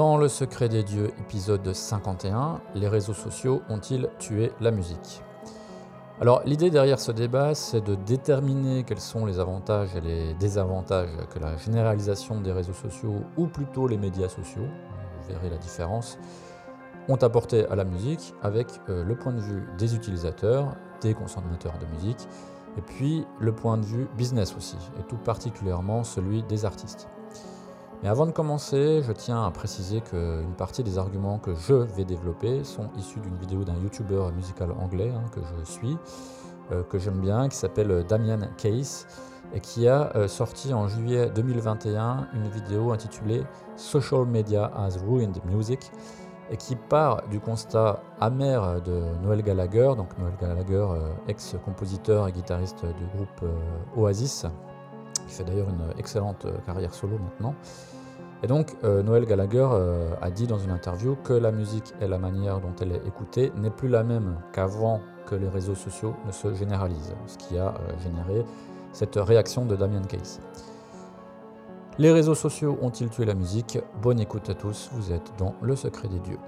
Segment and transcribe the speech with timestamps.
[0.00, 5.22] Dans Le secret des dieux, épisode 51, les réseaux sociaux ont-ils tué la musique?
[6.22, 11.10] Alors l'idée derrière ce débat, c'est de déterminer quels sont les avantages et les désavantages
[11.28, 16.18] que la généralisation des réseaux sociaux, ou plutôt les médias sociaux, vous verrez la différence,
[17.10, 21.74] ont apporté à la musique avec euh, le point de vue des utilisateurs, des consommateurs
[21.78, 22.26] de musique,
[22.78, 27.06] et puis le point de vue business aussi, et tout particulièrement celui des artistes.
[28.02, 32.04] Mais avant de commencer, je tiens à préciser qu'une partie des arguments que je vais
[32.04, 35.98] développer sont issus d'une vidéo d'un youtubeur musical anglais hein, que je suis,
[36.72, 39.06] euh, que j'aime bien, qui s'appelle Damian Case,
[39.52, 43.42] et qui a euh, sorti en juillet 2021 une vidéo intitulée
[43.76, 45.90] Social Media has Ruined Music,
[46.50, 52.32] et qui part du constat amer de Noel Gallagher, donc Noel Gallagher, euh, ex-compositeur et
[52.32, 54.46] guitariste du groupe euh, Oasis,
[55.26, 57.54] qui fait d'ailleurs une excellente euh, carrière solo maintenant.
[58.42, 62.08] Et donc euh, Noel Gallagher euh, a dit dans une interview que la musique et
[62.08, 66.14] la manière dont elle est écoutée n'est plus la même qu'avant que les réseaux sociaux
[66.26, 68.44] ne se généralisent, ce qui a euh, généré
[68.92, 70.40] cette réaction de Damien Case.
[71.98, 73.78] Les réseaux sociaux ont-ils tué la musique?
[74.00, 76.38] Bonne écoute à tous, vous êtes dans Le secret des dieux.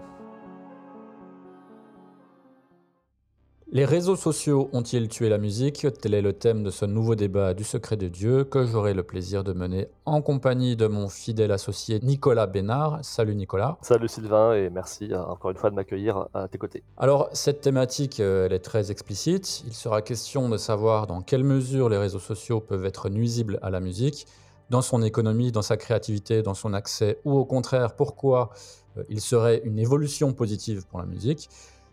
[3.75, 5.87] Les réseaux sociaux ont-ils tué la musique?
[6.03, 9.03] Tel est le thème de ce nouveau débat du secret de Dieu que j'aurai le
[9.03, 12.99] plaisir de mener en compagnie de mon fidèle associé Nicolas Bénard.
[13.01, 13.79] Salut Nicolas.
[13.81, 16.83] Salut Sylvain et merci euh, encore une fois de m'accueillir à tes côtés.
[16.99, 19.65] Alors cette thématique, euh, elle est très explicite.
[19.67, 23.71] Il sera question de savoir dans quelle mesure les réseaux sociaux peuvent être nuisibles à
[23.71, 24.27] la musique,
[24.69, 28.51] dans son économie, dans sa créativité, dans son accès, ou au contraire pourquoi
[28.99, 31.49] euh, il serait une évolution positive pour la musique.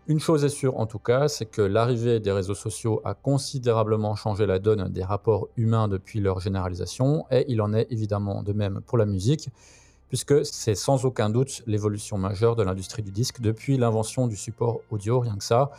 [0.06, 4.16] Une chose est sûre en tout cas, c'est que l'arrivée des réseaux sociaux a considérablement
[4.16, 8.52] changé la donne des rapports humains depuis leur généralisation, et il en est évidemment de
[8.52, 9.50] même pour la musique,
[10.08, 14.80] puisque c'est sans aucun doute l'évolution majeure de l'industrie du disque depuis l'invention du support
[14.90, 15.70] audio, rien que ça.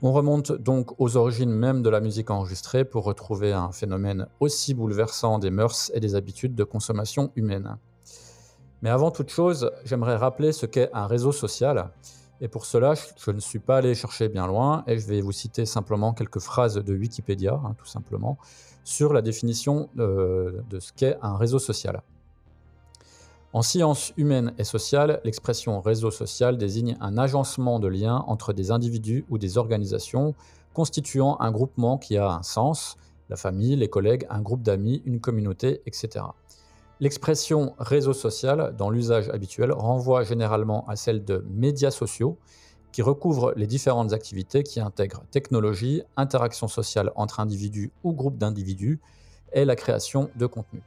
[0.00, 4.72] On remonte donc aux origines même de la musique enregistrée pour retrouver un phénomène aussi
[4.72, 7.76] bouleversant des mœurs et des habitudes de consommation humaine.
[8.80, 11.90] Mais avant toute chose, j'aimerais rappeler ce qu'est un réseau social.
[12.40, 15.32] Et pour cela, je ne suis pas allé chercher bien loin et je vais vous
[15.32, 18.38] citer simplement quelques phrases de Wikipédia, hein, tout simplement,
[18.82, 22.02] sur la définition de, de ce qu'est un réseau social.
[23.52, 28.70] En sciences humaines et sociales, l'expression réseau social désigne un agencement de liens entre des
[28.70, 30.34] individus ou des organisations
[30.72, 32.96] constituant un groupement qui a un sens,
[33.28, 36.24] la famille, les collègues, un groupe d'amis, une communauté, etc.
[37.00, 42.36] L'expression réseau social, dans l'usage habituel, renvoie généralement à celle de médias sociaux,
[42.92, 49.00] qui recouvrent les différentes activités qui intègrent technologie, interaction sociale entre individus ou groupes d'individus,
[49.54, 50.82] et la création de contenu.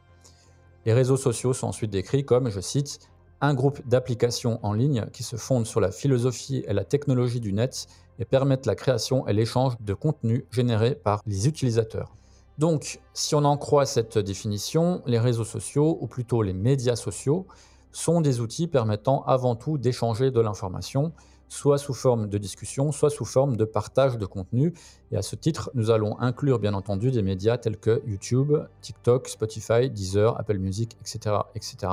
[0.86, 3.00] Les réseaux sociaux sont ensuite décrits comme, je cite,
[3.42, 7.54] un groupe d'applications en ligne qui se fondent sur la philosophie et la technologie du
[7.54, 7.88] net
[8.20, 12.16] et permettent la création et l'échange de contenus générés par les utilisateurs.
[12.60, 17.48] Donc, si on en croit cette définition, les réseaux sociaux, ou plutôt les médias sociaux,
[17.92, 21.14] sont des outils permettant avant tout d'échanger de l'information,
[21.48, 24.74] soit sous forme de discussion, soit sous forme de partage de contenu.
[25.12, 29.28] Et à ce titre, nous allons inclure bien entendu des médias tels que YouTube, TikTok,
[29.28, 31.36] Spotify, Deezer, Apple Music, etc.
[31.56, 31.92] etc.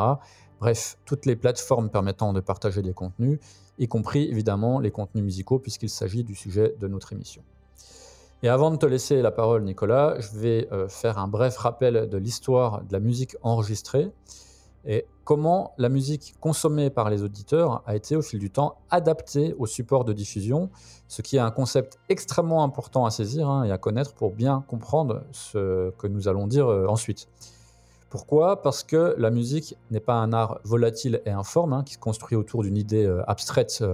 [0.61, 3.39] Bref, toutes les plateformes permettant de partager des contenus,
[3.79, 7.43] y compris évidemment les contenus musicaux, puisqu'il s'agit du sujet de notre émission.
[8.43, 12.09] Et avant de te laisser la parole, Nicolas, je vais euh, faire un bref rappel
[12.09, 14.11] de l'histoire de la musique enregistrée
[14.87, 19.55] et comment la musique consommée par les auditeurs a été au fil du temps adaptée
[19.59, 20.71] au support de diffusion,
[21.07, 24.65] ce qui est un concept extrêmement important à saisir hein, et à connaître pour bien
[24.67, 27.29] comprendre ce que nous allons dire euh, ensuite.
[28.09, 28.63] Pourquoi?
[28.63, 32.37] Parce que la musique n'est pas un art volatile et informe hein, qui se construit
[32.37, 33.85] autour d'une idée euh, abstraite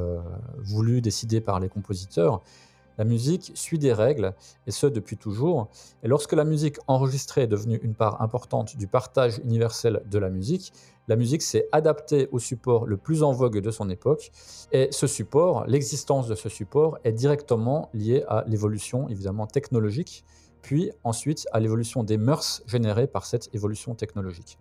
[0.59, 2.43] voulue, décidée par les compositeurs.
[2.99, 4.35] La musique suit des règles,
[4.67, 5.69] et ce depuis toujours.
[6.03, 10.31] Et lorsque la musique enregistrée est devenue une part importante du partage universel de la
[10.31, 10.73] musique,
[11.09, 14.33] la musique s'est adaptée au support le plus en vogue de son époque.
[14.73, 20.25] Et ce support, l'existence de ce support, est directement liée à l'évolution évidemment technologique,
[20.63, 24.59] puis ensuite à l'évolution des mœurs générées par cette évolution technologique.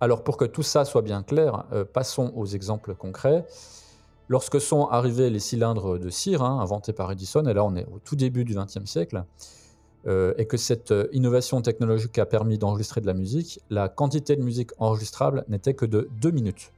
[0.00, 3.44] Alors pour que tout ça soit bien clair, euh, passons aux exemples concrets.
[4.28, 7.86] Lorsque sont arrivés les cylindres de cire, hein, inventés par Edison, et là on est
[7.86, 9.24] au tout début du XXe siècle,
[10.06, 14.36] euh, et que cette euh, innovation technologique a permis d'enregistrer de la musique, la quantité
[14.36, 16.72] de musique enregistrable n'était que de 2 minutes.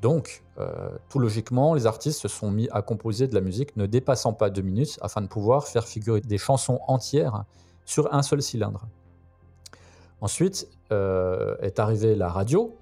[0.00, 3.86] Donc, euh, tout logiquement, les artistes se sont mis à composer de la musique ne
[3.86, 7.44] dépassant pas 2 minutes afin de pouvoir faire figurer des chansons entières
[7.84, 8.86] sur un seul cylindre.
[10.20, 12.76] Ensuite est arrivée la radio,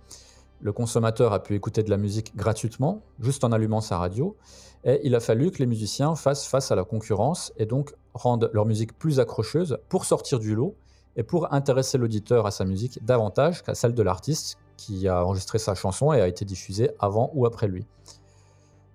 [0.62, 4.36] le consommateur a pu écouter de la musique gratuitement, juste en allumant sa radio,
[4.84, 8.50] et il a fallu que les musiciens fassent face à la concurrence et donc rendent
[8.52, 10.74] leur musique plus accrocheuse pour sortir du lot
[11.16, 15.58] et pour intéresser l'auditeur à sa musique davantage qu'à celle de l'artiste qui a enregistré
[15.58, 17.84] sa chanson et a été diffusée avant ou après lui.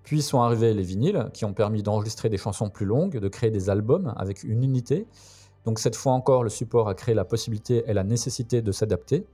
[0.03, 3.51] Puis sont arrivés les vinyles qui ont permis d'enregistrer des chansons plus longues, de créer
[3.51, 5.05] des albums avec une unité.
[5.65, 9.25] Donc cette fois encore, le support a créé la possibilité et la nécessité de s'adapter.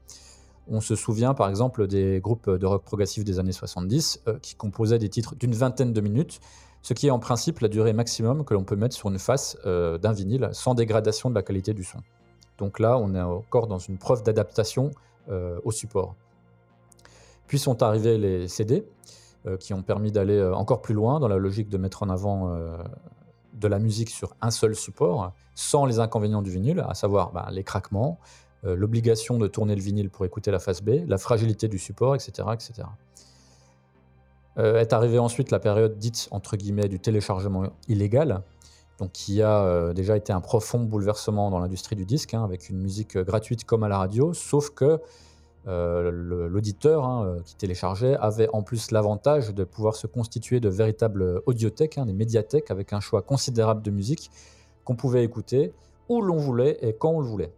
[0.68, 4.54] On se souvient par exemple des groupes de rock progressif des années 70 euh, qui
[4.54, 6.40] composaient des titres d'une vingtaine de minutes,
[6.82, 9.58] ce qui est en principe la durée maximum que l'on peut mettre sur une face
[9.66, 11.98] euh, d'un vinyle sans dégradation de la qualité du son.
[12.58, 14.90] Donc là, on est encore dans une preuve d'adaptation
[15.28, 16.14] euh, au support.
[17.46, 18.86] Puis sont arrivés les CD,
[19.60, 22.56] qui ont permis d'aller encore plus loin dans la logique de mettre en avant
[23.52, 27.48] de la musique sur un seul support, sans les inconvénients du vinyle, à savoir bah,
[27.50, 28.18] les craquements,
[28.66, 32.14] euh, l'obligation de tourner le vinyle pour écouter la face B, la fragilité du support,
[32.14, 32.48] etc.
[32.52, 32.88] etc.
[34.56, 38.42] Euh, est arrivée ensuite la période dite entre guillemets du téléchargement illégal,
[38.98, 42.70] donc qui a euh, déjà été un profond bouleversement dans l'industrie du disque, hein, avec
[42.70, 44.98] une musique gratuite comme à la radio, sauf que
[45.66, 51.96] l'auditeur hein, qui téléchargeait avait en plus l'avantage de pouvoir se constituer de véritables audiothèques,
[51.96, 54.30] hein, des médiathèques, avec un choix considérable de musique
[54.84, 55.72] qu'on pouvait écouter
[56.10, 57.50] où l'on voulait et quand on le voulait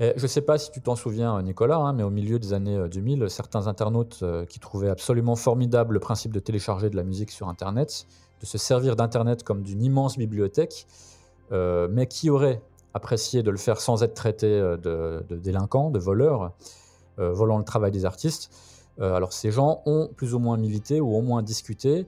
[0.00, 2.88] je ne sais pas si tu t'en souviens, Nicolas, hein, mais au milieu des années
[2.88, 7.04] 2000, euh, certains internautes euh, qui trouvaient absolument formidable le principe de télécharger de la
[7.04, 8.06] musique sur Internet,
[8.40, 10.86] de se servir d'Internet comme d'une immense bibliothèque,
[11.52, 12.60] euh, mais qui auraient
[12.92, 16.52] apprécié de le faire sans être traités de, délinquants, de voleurs,
[17.18, 18.52] volant le travail des artistes.
[19.00, 22.06] alors ces gens ont plus ou moins milité ou au moins discuté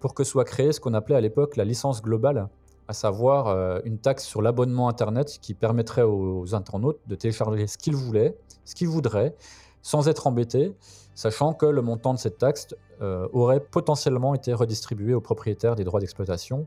[0.00, 2.48] pour que soit créée ce qu'on appelait à l'époque la licence globale
[2.88, 7.78] à savoir euh, une taxe sur l'abonnement Internet qui permettrait aux, internautes de télécharger ce
[7.78, 9.34] qu'ils voulaient, ce qu'ils voudraient,
[9.82, 10.74] sans être embêtés,
[11.14, 12.68] sachant que le montant de cette taxe
[13.00, 16.66] euh, aurait potentiellement été redistribué aux propriétaires des droits d'exploitation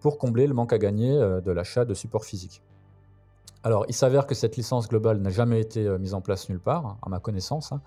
[0.00, 2.62] pour combler le manque à gagner euh, de l'achat de supports physiques.
[3.62, 6.98] Alors, il s'avère que cette licence globale n'a jamais été mise en place nulle part,
[7.00, 7.80] à ma connaissance, hein,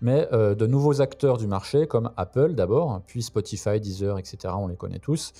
[0.00, 4.74] mais de nouveaux acteurs du marché, comme Apple d'abord, puis Spotify, Deezer, etc., on les
[4.74, 5.32] connaît tous,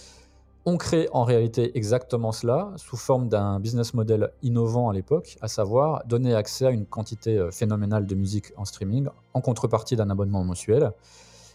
[0.68, 5.46] on crée en réalité exactement cela sous forme d'un business model innovant à l'époque, à
[5.46, 10.10] savoir donner accès à une quantité euh, phénoménale de musique en streaming en contrepartie d'un
[10.10, 10.90] abonnement mensuel.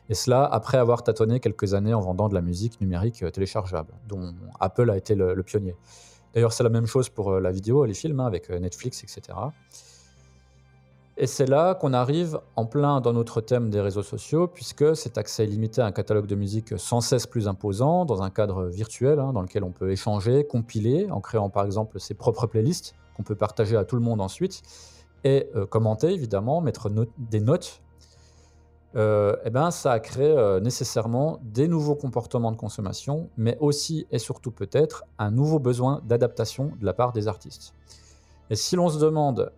[0.08, 3.94] Et cela après avoir tâtonné quelques années en vendant de la musique numérique euh, téléchargeable,
[4.08, 5.76] dont Apple a été le, pionnier.
[6.34, 9.38] D'ailleurs, c'est la même chose pour euh, la vidéo, les films, hein, avec Netflix, etc.
[11.18, 15.18] Et c'est là qu'on arrive en plein dans notre thème des réseaux sociaux, puisque cet
[15.18, 19.20] accès limité à un catalogue de musique sans cesse plus imposant, dans un cadre virtuel,
[19.20, 23.24] hein, dans lequel on peut échanger, compiler, en créant par exemple ses propres playlists, qu'on
[23.24, 24.62] peut partager à tout le monde ensuite,
[25.24, 27.82] et euh, commenter évidemment, mettre des notes.
[28.96, 34.06] Euh, eh ben, ça a créé euh, nécessairement des nouveaux comportements de consommation, mais aussi
[34.12, 37.74] et surtout peut-être un nouveau besoin d'adaptation de la part des artistes.
[38.50, 39.52] Et si l'on se demande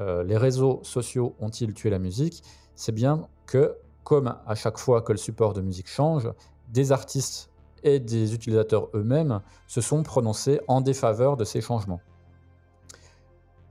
[0.00, 2.42] euh, les réseaux sociaux ont-ils tué la musique
[2.74, 6.30] C'est bien que, comme à chaque fois que le support de musique change,
[6.68, 7.50] des artistes
[7.82, 12.00] et des utilisateurs eux-mêmes se sont prononcés en défaveur de ces changements.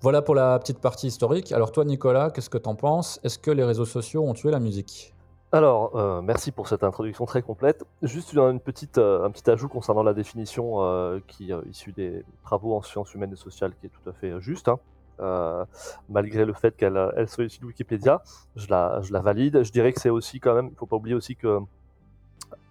[0.01, 1.51] Voilà pour la petite partie historique.
[1.51, 3.19] Alors toi Nicolas, qu'est-ce que tu en penses?
[3.23, 5.13] Est-ce que les réseaux sociaux ont tué la musique?
[5.53, 7.83] Alors, euh, merci pour cette introduction très complète.
[8.01, 13.13] Juste euh, un petit ajout concernant la définition qui est issue des travaux en sciences
[13.13, 14.69] humaines et sociales, qui est tout à fait juste.
[14.69, 14.79] Hein.
[15.21, 15.65] Euh,
[16.09, 18.21] malgré le fait qu'elle elle soit issue de Wikipédia.
[18.55, 19.63] Je la, je la valide.
[19.63, 21.59] Je dirais que c'est aussi quand même, il ne faut pas oublier aussi que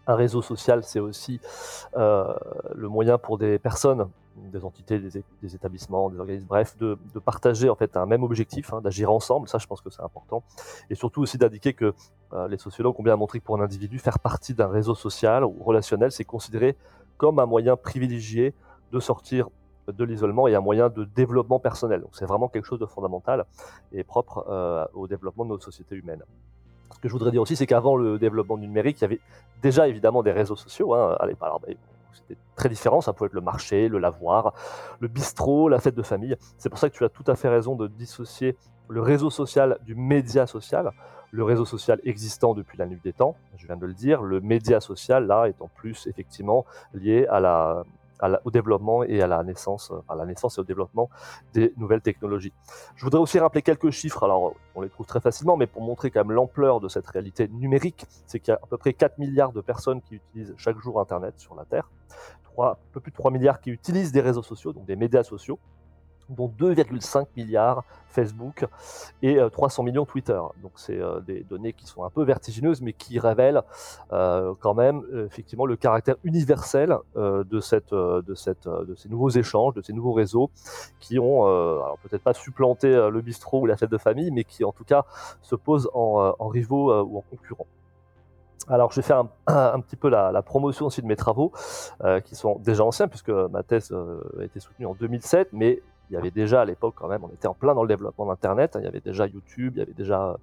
[0.06, 1.40] un réseau social, c'est aussi
[1.96, 2.34] euh,
[2.74, 7.76] le moyen pour des personnes, des entités, des, établissements, des organismes, bref, de, partager en
[7.76, 9.48] fait un même objectif, hein, d'agir ensemble.
[9.48, 10.42] Ça, je pense que c'est important.
[10.88, 11.94] Et surtout aussi d'indiquer que
[12.32, 15.44] euh, les sociologues ont bien montré que pour un individu, faire partie d'un réseau social
[15.44, 16.76] ou relationnel, c'est considéré
[17.16, 18.54] comme un moyen privilégié
[18.92, 19.48] de sortir
[19.92, 22.00] de l'isolement et un moyen de développement personnel.
[22.00, 23.44] Donc c'est vraiment quelque chose de fondamental
[23.92, 26.22] et propre euh, au développement de notre société humaine.
[26.94, 29.20] Ce que je voudrais dire aussi, c'est qu'avant le développement du numérique, il y avait
[29.62, 30.94] déjà évidemment des réseaux sociaux.
[30.94, 31.16] Hein.
[31.20, 31.60] Allez, alors,
[32.12, 34.54] c'était très différent, ça pouvait être le marché, le lavoir,
[34.98, 36.36] le bistrot, la fête de famille.
[36.58, 38.56] C'est pour ça que tu as tout à fait raison de dissocier
[38.88, 40.90] le réseau social du média social,
[41.30, 44.40] le réseau social existant depuis la nuit des temps, je viens de le dire, le
[44.40, 47.84] média social, là, étant plus effectivement lié à la,
[48.44, 51.08] au développement et à la naissance, à la naissance et au développement
[51.54, 52.52] des nouvelles technologies.
[52.96, 56.10] Je voudrais aussi rappeler quelques chiffres, alors on les trouve très facilement, mais pour montrer
[56.10, 59.18] quand même l'ampleur de cette réalité numérique, c'est qu'il y a à peu près 4
[59.18, 61.90] milliards de personnes qui utilisent chaque jour Internet sur la Terre,
[62.44, 65.22] 3, un peu plus de 3 milliards qui utilisent des réseaux sociaux, donc des médias
[65.22, 65.58] sociaux,
[66.30, 68.66] dont 2,5 milliards Facebook
[69.22, 70.40] et 300 euh, millions Twitter.
[70.62, 73.62] Donc c'est euh, des données qui sont un peu vertigineuses, mais qui révèlent
[74.12, 80.50] euh, quand même effectivement le caractère universel de, ces nouveaux échanges, de ces nouveaux réseaux
[80.98, 81.44] qui ont,
[82.02, 85.04] peut-être pas supplanté le bistrot ou la fête de famille, mais qui en tout cas
[85.42, 87.66] se posent en, rivaux ou en concurrents.
[88.68, 91.52] Alors, je vais faire un, petit peu la, promotion aussi de mes travaux,
[92.24, 96.16] qui sont déjà anciens, puisque ma thèse a été soutenue en 2007, mais il y
[96.16, 98.80] avait déjà à l'époque quand même, on était en plein dans le développement d'Internet, hein.
[98.82, 100.36] il y avait déjà YouTube, il y avait déjà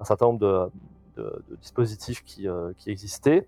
[0.00, 0.70] un certain nombre de,
[1.60, 3.46] dispositifs qui, euh, qui, existaient.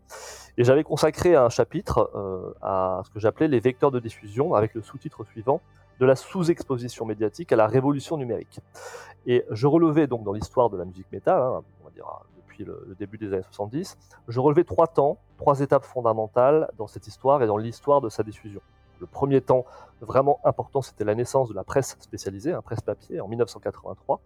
[0.59, 4.75] Et j'avais consacré un chapitre euh, à ce que j'appelais les vecteurs de diffusion, avec
[4.75, 5.61] le sous-titre suivant,
[5.99, 8.61] de la sous-exposition médiatique à la révolution numérique.
[9.27, 12.65] Et je relevais donc dans l'histoire de la musique métal, hein, on va dire depuis
[12.65, 13.97] le, le, début des années 70,
[14.29, 18.23] je relevais trois temps, trois étapes fondamentales dans cette histoire et dans l'histoire de sa
[18.23, 18.61] diffusion.
[19.01, 19.65] Le premier temps
[20.01, 24.21] vraiment important, c'était la naissance de la presse spécialisée, un presse papier, en 1983,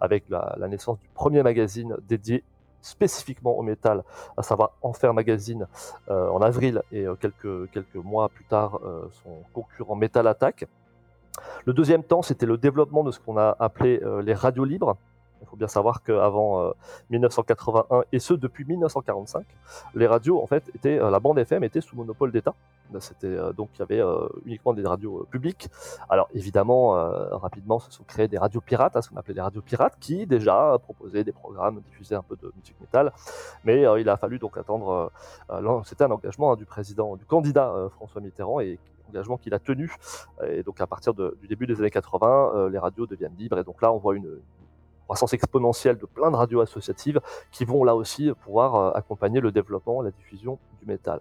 [0.00, 2.44] avec la, naissance du premier magazine dédié
[2.80, 4.04] spécifiquement au métal,
[4.36, 5.66] à savoir Enfer Magazine
[6.10, 10.66] euh, en avril et euh, quelques, quelques mois plus tard euh, son concurrent Metal Attack.
[11.64, 14.96] Le deuxième temps, c'était le développement de ce qu'on a appelé les radios libres,
[15.44, 16.72] il faut bien savoir qu'avant euh,
[17.10, 19.44] 1981 et ce depuis 1945,
[19.94, 22.54] les radios en fait étaient euh, la bande FM était sous monopole d'État.
[23.00, 25.68] C'était euh, donc il y avait euh, uniquement des radios euh, publiques.
[26.08, 26.92] Alors évidemment,
[27.30, 30.26] rapidement se sont créées des radios pirates, hein, ce qu'on appelait des radios pirates, qui
[30.26, 33.12] déjà proposaient des programmes, diffusaient un peu de musique métal.
[33.64, 35.10] Mais il a fallu donc attendre.
[35.84, 39.92] C'était un engagement hein, du président, du candidat François Mitterrand et engagement qu'il a tenu.
[40.46, 43.58] Et donc à partir du début des années 80, euh, les radios deviennent libres.
[43.58, 44.38] Et donc là, on voit une,
[45.04, 47.20] croissance exponentielle de plein de radios associatives
[47.50, 51.20] qui vont là aussi pouvoir euh, accompagner le développement, la diffusion du métal.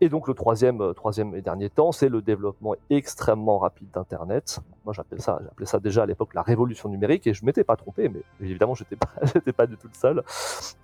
[0.00, 4.60] Et donc le troisième, euh, troisième et dernier temps, c'est le développement extrêmement rapide d'Internet.
[4.84, 7.76] Moi j'appelle ça, j'appelais ça déjà à l'époque la révolution numérique et je m'étais pas
[7.76, 9.10] trompé, mais évidemment j'étais pas,
[9.56, 10.22] pas du tout le seul.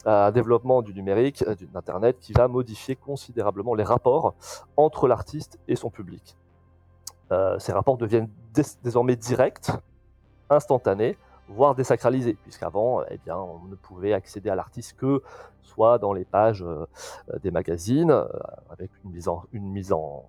[0.05, 4.35] Un développement du numérique, euh, d'Internet qui va modifier considérablement les rapports
[4.77, 6.37] entre l'artiste et son public.
[7.31, 8.31] Euh, ces rapports deviennent
[8.83, 9.71] désormais directs,
[10.49, 11.19] instantanés,
[11.49, 15.23] voire désacralisé, puisqu'avant, eh bien, on ne pouvait accéder à l'artiste que
[15.63, 16.87] soit dans les pages euh,
[17.43, 18.27] des magazines, euh,
[18.71, 20.29] avec une mise en,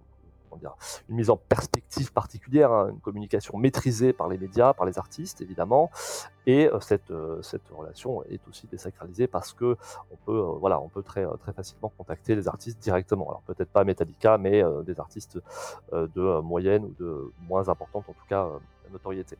[1.47, 5.91] perspective particulière, hein, une communication maîtrisée par les médias, par les artistes, évidemment,
[6.45, 9.77] et euh, cette, cette relation est aussi désacralisée parce que
[10.11, 13.27] on peut, voilà, on peut très, très facilement contacter les artistes directement.
[13.29, 15.39] Alors peut-être pas Metallica, mais des artistes
[15.91, 18.47] de moyenne ou de moins importante, en tout cas,
[18.91, 19.37] notoriété.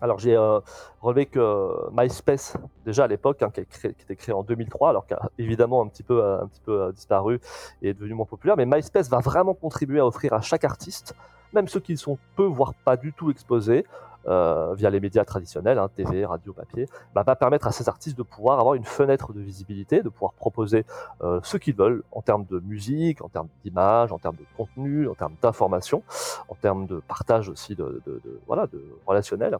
[0.00, 0.60] Alors j'ai euh,
[1.00, 5.82] relevé que MySpace, déjà à l'époque, hein, qui, était créé en 2003, alors qu'a évidemment
[5.82, 7.40] un petit peu, un petit peu euh, disparu
[7.82, 11.14] et est devenu moins populaire, mais MySpace va vraiment contribuer à offrir à chaque artiste,
[11.52, 13.84] même ceux qui sont peu, voire pas du tout exposés,
[14.28, 18.18] euh, via les médias traditionnels, hein, TV, radio, papier, bah, va permettre à ces artistes
[18.18, 20.84] de pouvoir avoir une fenêtre de visibilité, de pouvoir proposer
[21.22, 25.08] euh, ce qu'ils veulent en termes de musique, en termes d'image, en termes de contenu,
[25.08, 26.02] en termes d'information,
[26.50, 28.02] en termes de partage aussi de,
[28.46, 29.56] voilà, de relationnel.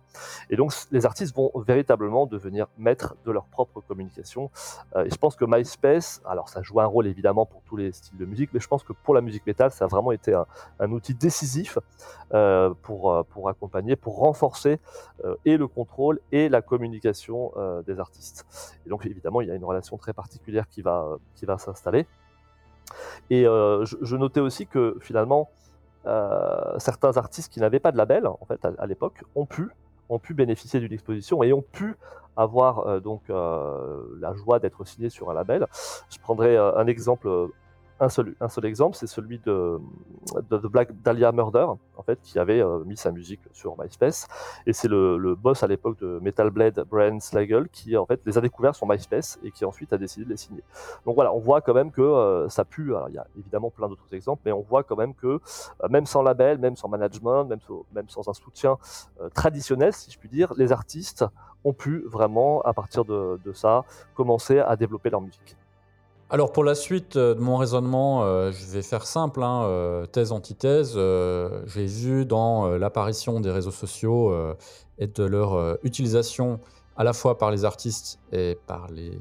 [0.51, 4.51] Et donc les artistes vont véritablement devenir maîtres de leur propre communication.
[4.95, 7.93] Euh, et je pense que MySpace, alors ça joue un rôle évidemment pour tous les
[7.93, 10.35] styles de musique, mais je pense que pour la musique métal, ça a vraiment été
[10.35, 10.45] un,
[10.81, 11.79] un outil décisif
[12.83, 18.47] pour, pour accompagner, pour renforcer euh, et le contrôle et la communication euh, des artistes.
[18.87, 22.07] Et donc évidemment, il y a une relation très particulière qui va, qui va s'installer.
[23.31, 25.49] Et euh, je, notais aussi que finalement,
[26.79, 29.69] certains artistes qui n'avaient pas de label, en fait, à, l'époque, ont pu
[30.11, 31.95] ont pu bénéficier d'une exposition et ont pu
[32.37, 35.67] avoir euh, donc euh, la joie d'être signés sur un label.
[36.11, 37.29] Je prendrai euh, un exemple
[38.01, 39.79] un seul, un seul exemple, c'est celui de,
[40.51, 41.67] de, Black Dahlia Murder,
[41.97, 44.27] en fait, qui avait euh, mis sa musique sur MySpace.
[44.67, 48.21] Et c'est le, le, boss à l'époque de Metal Blade, Brian Slagle, qui en fait
[48.25, 50.63] les a découverts sur MySpace et qui ensuite a décidé de les signer.
[51.05, 52.95] Donc voilà, on voit quand même que euh, ça pue.
[52.95, 55.89] Alors il y a évidemment plein d'autres exemples, mais on voit quand même que euh,
[55.91, 57.61] même sans label, même sans management, même,
[57.93, 58.79] même sans un soutien
[59.35, 61.25] traditionnel, si je puis dire, les artistes
[61.65, 65.57] ont pu vraiment, à partir de, de ça, commencer à développer leur musique.
[66.33, 70.07] Alors pour la suite euh, de mon raisonnement, euh, je vais faire simple, hein, euh,
[70.07, 70.95] thèse antithèse.
[70.95, 74.33] J'ai vu dans l'apparition des réseaux sociaux
[74.99, 76.61] et de leur utilisation
[76.97, 79.19] à la fois par les artistes et par les,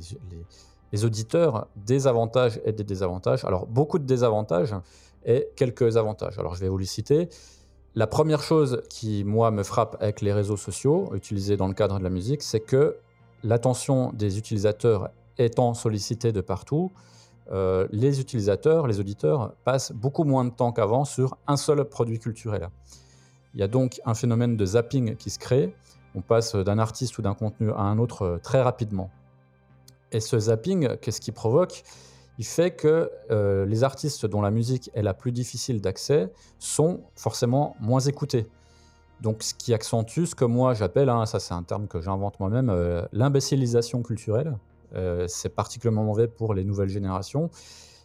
[0.91, 3.43] les auditeurs des avantages et des désavantages.
[3.43, 4.75] Alors, beaucoup de désavantages
[5.25, 6.37] et quelques avantages.
[6.37, 7.29] Alors, je vais vous les citer.
[7.95, 11.97] La première chose qui, moi, me frappe avec les réseaux sociaux utilisés dans le cadre
[11.97, 12.97] de la musique, c'est que
[13.43, 16.91] l'attention des utilisateurs étant sollicitée de partout,
[17.51, 22.19] euh, les utilisateurs, les auditeurs, passent beaucoup moins de temps qu'avant sur un seul produit
[22.19, 22.69] culturel.
[23.55, 25.73] Il y a donc un phénomène de zapping qui se crée.
[26.13, 29.09] On passe d'un artiste ou d'un contenu à un autre euh, très rapidement.
[30.11, 31.83] Et ce zapping, qu'est-ce qui provoque?
[32.37, 37.01] Il fait que euh, les artistes dont la musique est la plus difficile d'accès sont
[37.15, 38.47] forcément moins écoutés.
[39.21, 42.39] Donc, ce qui accentue ce que moi j'appelle, hein, ça c'est un terme que j'invente
[42.39, 42.73] moi-même,
[43.11, 44.57] l'imbécilisation culturelle.
[44.95, 47.49] Euh, c'est particulièrement mauvais pour les nouvelles générations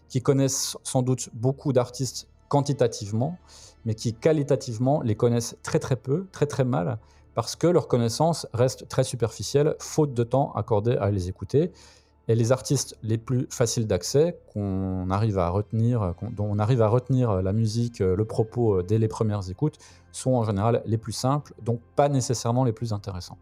[0.09, 3.39] qui connaissent sans doute beaucoup d'artistes quantitativement,
[3.85, 6.99] mais qui qualitativement les connaissent très très peu, très très mal,
[7.35, 11.73] parce que leur connaissance reste très superficielle, faute de temps accordé à les écouter.
[12.27, 16.89] Et les artistes les plus faciles d'accès, qu'on arrive à retenir, dont on arrive à
[16.89, 19.77] retenir la musique, le propos dès les premières écoutes,
[20.11, 23.37] sont en général les plus simples, donc pas nécessairement les plus intéressants.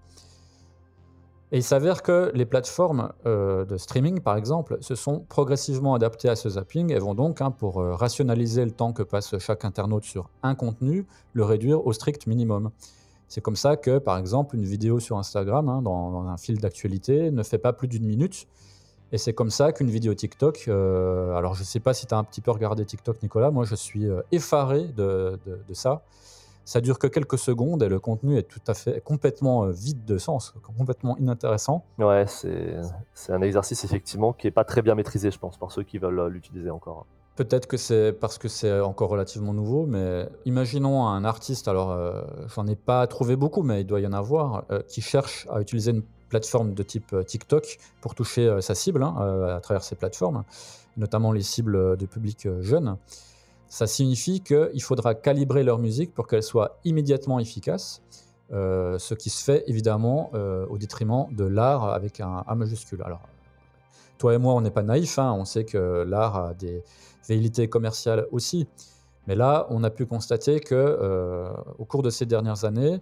[1.54, 6.30] Et il s'avère que les plateformes euh, de streaming, par exemple, se sont progressivement adaptées
[6.30, 9.66] à ce zapping et vont donc, hein, pour euh, rationaliser le temps que passe chaque
[9.66, 12.70] internaute sur un contenu, le réduire au strict minimum.
[13.28, 17.30] C'est comme ça que, par exemple, une vidéo sur Instagram, hein, dans, un fil d'actualité,
[17.30, 18.48] ne fait pas plus d'une minute.
[19.12, 22.14] Et c'est comme ça qu'une vidéo TikTok, euh, alors je ne sais pas si tu
[22.14, 25.38] as un petit peu regardé TikTok, Nicolas, moi je suis effaré de,
[25.74, 26.00] ça.
[26.64, 30.04] Ça dure que quelques secondes et le contenu est tout à fait complètement euh, vide
[30.04, 31.84] de sens, complètement inintéressant.
[31.98, 35.82] Ouais, c'est un exercice effectivement qui n'est pas très bien maîtrisé, je pense, par ceux
[35.82, 37.06] qui veulent l'utiliser encore.
[37.34, 42.20] Peut-être que c'est parce que c'est encore relativement nouveau, mais imaginons un artiste, alors euh,
[42.54, 45.62] j'en ai pas trouvé beaucoup, mais il doit y en avoir, euh, qui cherche à
[45.62, 49.14] utiliser une plateforme de type euh, TikTok pour toucher sa cible hein,
[49.48, 50.44] à travers ces plateformes,
[50.98, 52.98] notamment les cibles de public jeune.
[53.72, 58.02] Ça signifie qu'il faudra calibrer leur musique pour qu'elle soit immédiatement efficace,
[58.50, 60.30] ce qui se fait évidemment
[60.68, 63.00] au détriment de l'art avec un A majuscule.
[63.02, 63.22] Alors,
[64.18, 66.84] toi et moi, on n'est pas naïfs, hein, on sait que l'art a des
[67.26, 68.68] velléités commerciales aussi.
[69.26, 73.00] Mais là, on a pu constater que, euh, au cours de ces dernières années,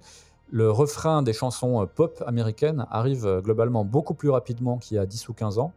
[0.50, 4.98] le refrain des chansons euh, pop américaines arrive euh, globalement beaucoup plus rapidement qu'il y
[4.98, 5.72] a 10 ou 15 ans.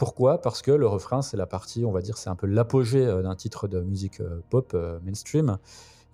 [0.00, 0.40] Pourquoi?
[0.40, 3.34] Parce que le refrain, c'est la partie, on va dire, c'est un peu l'apogée d'un
[3.34, 5.58] titre de musique pop mainstream.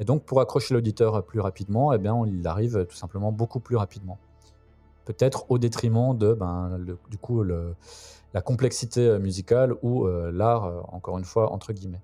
[0.00, 3.76] Et donc, pour accrocher l'auditeur plus rapidement, eh bien, il arrive tout simplement beaucoup plus
[3.76, 4.18] rapidement.
[5.04, 10.80] Peut-être au détriment de, ben, du coup, la complexité euh, musicale ou euh, l'art, euh,
[10.88, 12.02] encore une fois, entre guillemets.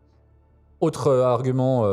[0.80, 1.84] Autre argument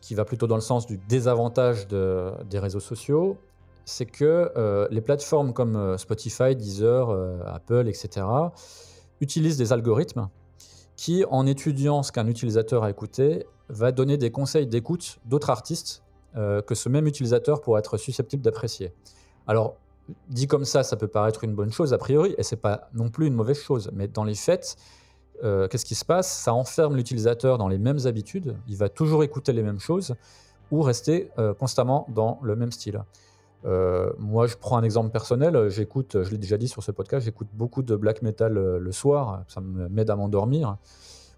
[0.00, 3.36] qui va plutôt dans le sens du désavantage des réseaux sociaux,
[3.84, 7.10] c'est que les plateformes comme Spotify, Deezer,
[7.46, 8.26] Apple, etc.,
[9.20, 10.28] utilisent des algorithmes
[10.96, 16.02] qui, en étudiant ce qu'un utilisateur a écouté, va donner des conseils d'écoute d'autres artistes
[16.34, 18.92] que ce même utilisateur pourrait être susceptible d'apprécier.
[19.46, 19.76] Alors,
[20.28, 23.08] dit comme ça, ça peut paraître une bonne chose a priori, et c'est pas non
[23.08, 23.90] plus une mauvaise chose.
[23.92, 24.76] Mais dans les faits,
[25.42, 26.30] euh, qu'est-ce qui se passe?
[26.30, 28.56] Ça enferme l'utilisateur dans les mêmes habitudes.
[28.68, 30.14] Il va toujours écouter les mêmes choses
[30.70, 33.02] ou rester euh, constamment dans le même style.
[33.64, 35.68] Euh, moi, je prends un exemple personnel.
[35.70, 39.44] J'écoute, je l'ai déjà dit sur ce podcast, j'écoute beaucoup de black metal le soir.
[39.48, 40.76] Ça m'aide à m'endormir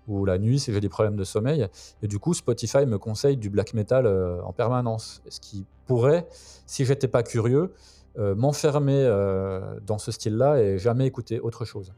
[0.08, 1.66] ou la nuit si j'ai des problèmes de sommeil.
[2.02, 4.06] Et du coup, Spotify me conseille du black metal
[4.44, 5.22] en permanence.
[5.28, 6.26] Ce qui pourrait,
[6.66, 7.72] si j'étais pas curieux,
[8.18, 11.92] euh, m'enfermer euh, dans ce style-là et jamais écouter autre chose.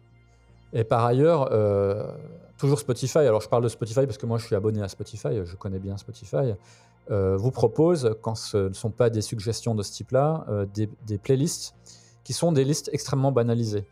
[0.73, 2.11] Et par ailleurs, euh,
[2.59, 5.45] toujours Spotify, alors je parle de Spotify parce que moi je suis abonné à Spotify,
[5.45, 6.55] je connais bien Spotify,
[7.11, 11.75] vous propose, quand ce ne sont pas des suggestions de ce type-là, des, playlists
[12.25, 13.87] qui sont des listes extrêmement banalisées.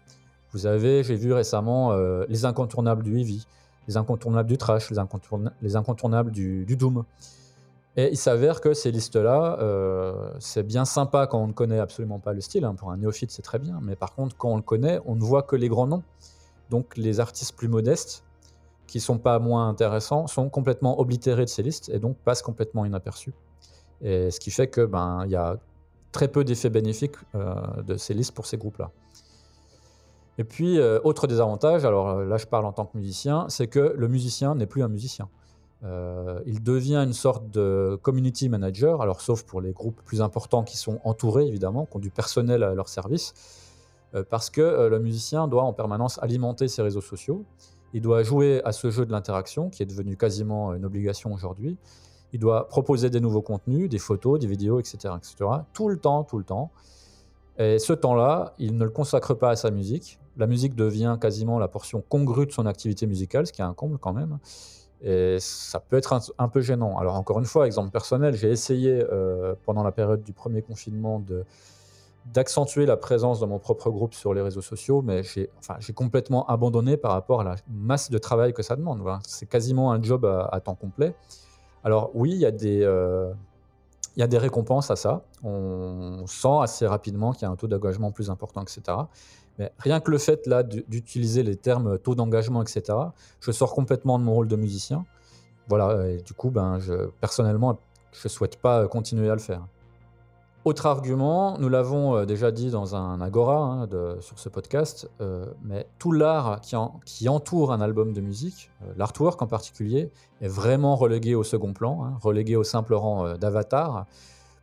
[0.53, 1.97] Vous avez, j'ai vu récemment,
[2.29, 3.47] les incontournables du heavy,
[3.89, 4.99] les incontournables du trash, les,
[5.63, 7.05] les incontournables du, doom.
[7.97, 12.19] Et il s'avère que ces listes-là, euh, c'est bien sympa quand on ne connaît absolument
[12.19, 12.65] pas le style.
[12.65, 12.75] Hein.
[12.75, 13.79] Pour un néophyte, c'est très bien.
[13.83, 16.03] Mais par contre, quand on le connaît, on ne voit que les grands noms.
[16.69, 18.25] Donc les artistes plus modestes,
[18.87, 22.85] qui sont pas moins intéressants, sont complètement oblitérés de ces listes et donc passent complètement
[22.85, 23.33] inaperçus.
[24.03, 25.57] Et ce qui fait que ben y a
[26.13, 28.91] très peu d'effets bénéfiques euh, de ces listes pour ces groupes-là.
[30.39, 33.95] Et puis, euh, autre désavantage, alors là je parle en tant que musicien, c'est que
[33.97, 35.29] le musicien n'est plus un musicien.
[35.85, 40.65] Euh, il devient une sorte de community manager, alors sauf pour les groupes plus importants
[40.65, 43.35] qui sont entourés évidemment, qui ont du personnel à leur service,
[44.15, 47.45] euh, parce que euh, le musicien doit en permanence alimenter ses réseaux sociaux,
[47.97, 51.79] il doit jouer à ce jeu de l'interaction qui est devenu quasiment une obligation aujourd'hui,
[52.35, 56.23] il doit proposer des nouveaux contenus, des photos, des vidéos, etc., etc., tout le temps,
[56.23, 56.71] tout le temps.
[57.57, 60.19] Et ce temps-là, il ne le consacre pas à sa musique.
[60.37, 63.73] La musique devient quasiment la portion congrue de son activité musicale, ce qui est un
[63.73, 64.41] comble quand même.
[65.01, 66.99] Et ça peut être un, peu gênant.
[66.99, 71.19] Alors encore une fois, exemple personnel, j'ai essayé euh, pendant la période du premier confinement
[71.19, 71.47] de
[72.33, 76.47] d'accentuer la présence de mon propre groupe sur les réseaux sociaux, mais j'ai enfin, complètement
[76.47, 79.03] abandonné par rapport à la masse de travail que ça demande.
[79.27, 81.15] C'est quasiment un job à, temps complet.
[81.85, 83.33] Alors oui, il y, a des, euh,
[84.17, 85.23] y a des récompenses à ça.
[85.45, 88.83] On sent assez rapidement qu'il y a un taux d'engagement plus important, etc.
[89.59, 92.83] Mais rien que le fait là d'utiliser les termes taux d'engagement, etc.,
[93.41, 95.05] je sors complètement de mon rôle de musicien.
[95.69, 97.79] Voilà, du coup, ben, je, personnellement,
[98.13, 99.67] je ne souhaite pas continuer à le faire.
[100.67, 105.47] Autre argument, nous l'avons euh, déjà dit dans un agora hein, sur ce podcast, euh,
[105.63, 110.97] mais tout l'art qui, entoure un album de musique, euh, l'artwork en particulier, est vraiment
[110.97, 114.07] relégué au second plan, hein, relégué au simple rang d'avatar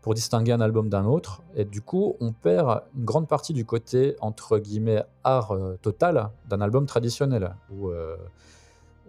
[0.01, 1.41] pour distinguer un album d'un autre.
[1.55, 6.59] Et du coup, on perd une grande partie du côté, entre guillemets, art total d'un
[6.59, 7.91] album traditionnel, où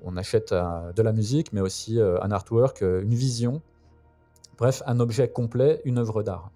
[0.05, 3.63] on achète de la musique, mais aussi un artwork, une vision,
[4.59, 6.53] bref, un objet complet, une œuvre d'art.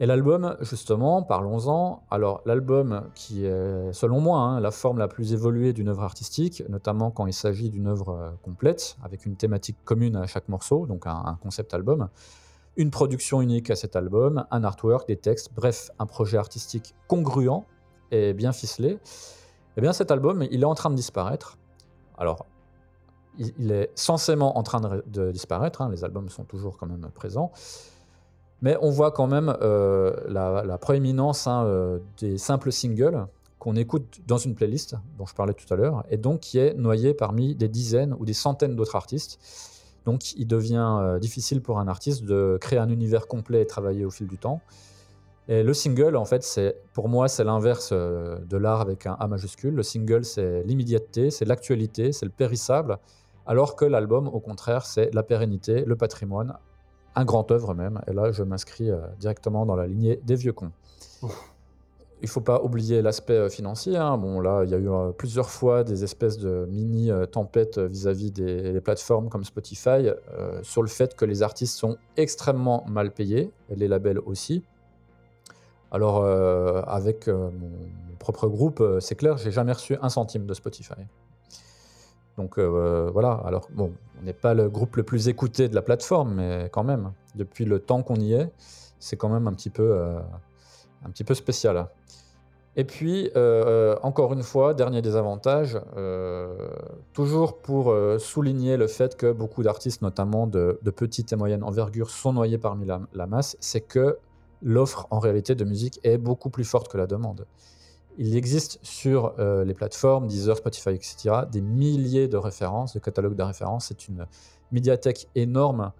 [0.00, 2.04] Et l'album, justement, parlons-en.
[2.10, 6.62] Alors, l'album qui est, selon moi, hein, la forme la plus évoluée d'une œuvre artistique,
[6.68, 11.06] notamment quand il s'agit d'une œuvre complète, avec une thématique commune à chaque morceau, donc
[11.06, 12.08] un concept album,
[12.78, 17.64] une production unique à cet album, un artwork, des textes, bref, un projet artistique congruent
[18.12, 19.00] et bien ficelé,
[19.76, 21.58] eh bien cet album, il est en train de disparaître.
[22.16, 22.46] Alors,
[23.36, 27.50] il est censément en train de, disparaître, hein, les albums sont toujours quand même présents,
[28.60, 33.26] mais on voit quand même euh, la, proéminence hein, euh, des simples singles
[33.58, 36.74] qu'on écoute dans une playlist dont je parlais tout à l'heure, et donc qui est
[36.74, 39.38] noyée parmi des dizaines ou des centaines d'autres artistes.
[40.04, 44.04] Donc il devient euh, difficile pour un artiste de créer un univers complet et travailler
[44.04, 44.60] au fil du temps.
[45.48, 46.60] Et le single, en fait,
[46.92, 49.74] pour moi, c'est l'inverse de l'art avec un A majuscule.
[49.74, 52.98] Le single, c'est l'immédiateté, c'est l'actualité, c'est le périssable,
[53.46, 56.58] alors que l'album, au contraire, c'est la pérennité, le patrimoine,
[57.14, 58.00] un grand œuvre même.
[58.06, 60.72] Et là, je m'inscris euh, directement dans la lignée des vieux cons
[62.20, 63.96] il ne faut pas oublier l'aspect euh, financier.
[63.96, 64.18] Hein.
[64.18, 68.80] Bon, là, il y a eu euh, plusieurs fois des espèces de mini-tempêtes vis-à-vis des,
[68.80, 70.08] plateformes comme Spotify
[70.62, 74.64] sur le fait que les artistes sont extrêmement mal payés, et les labels aussi.
[75.90, 77.50] Alors, avec mon,
[78.18, 80.94] propre groupe, c'est clair, j'ai jamais reçu un centime de Spotify.
[82.38, 86.34] Donc voilà, alors bon, on n'est pas le groupe le plus écouté de la plateforme,
[86.36, 88.50] mais quand même, depuis le temps qu'on y est,
[88.98, 90.00] c'est quand même un petit peu
[91.04, 91.88] un petit peu spécial.
[92.78, 96.68] Et puis, euh, encore une fois, dernier désavantage, euh,
[97.12, 102.08] toujours pour euh, souligner le fait que beaucoup d'artistes, notamment de, petite et moyenne envergure,
[102.08, 104.18] sont noyés parmi la, masse, c'est que
[104.62, 107.46] l'offre en réalité de musique est beaucoup plus forte que la demande.
[108.18, 113.44] Il existe sur les plateformes, Deezer, Spotify, etc., des milliers de références, de catalogues de
[113.44, 113.86] références.
[113.86, 114.26] C'est une
[114.72, 115.92] médiathèque énorme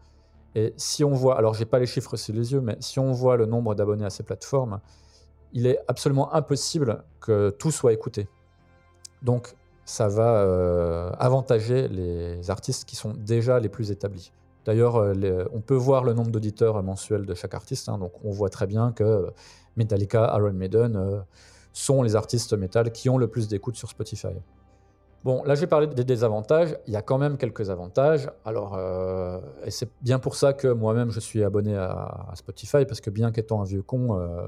[0.55, 3.13] et si on voit, alors j'ai pas les chiffres sous les yeux, mais si on
[3.13, 4.81] voit le nombre d'abonnés à ces plateformes,
[5.53, 8.29] il est absolument impossible que tout soit écouté.
[9.23, 9.55] Donc
[9.85, 14.33] ça va euh, avantager les artistes qui sont déjà les plus établis.
[14.65, 18.31] D'ailleurs, euh, on peut voir le nombre d'auditeurs mensuels de chaque artiste, hein, donc on
[18.31, 19.31] voit très bien que
[19.77, 21.21] Metallica, Iron Maiden euh,
[21.73, 24.35] sont les artistes métal qui ont le plus d'écoute sur Spotify.
[25.25, 28.31] Bon, là j'ai parlé des désavantages, il y a quand même quelques avantages.
[28.45, 33.01] Alors, euh, et c'est bien pour ça que moi-même je suis abonné à, Spotify, parce
[33.01, 34.47] que bien qu'étant un vieux con, euh,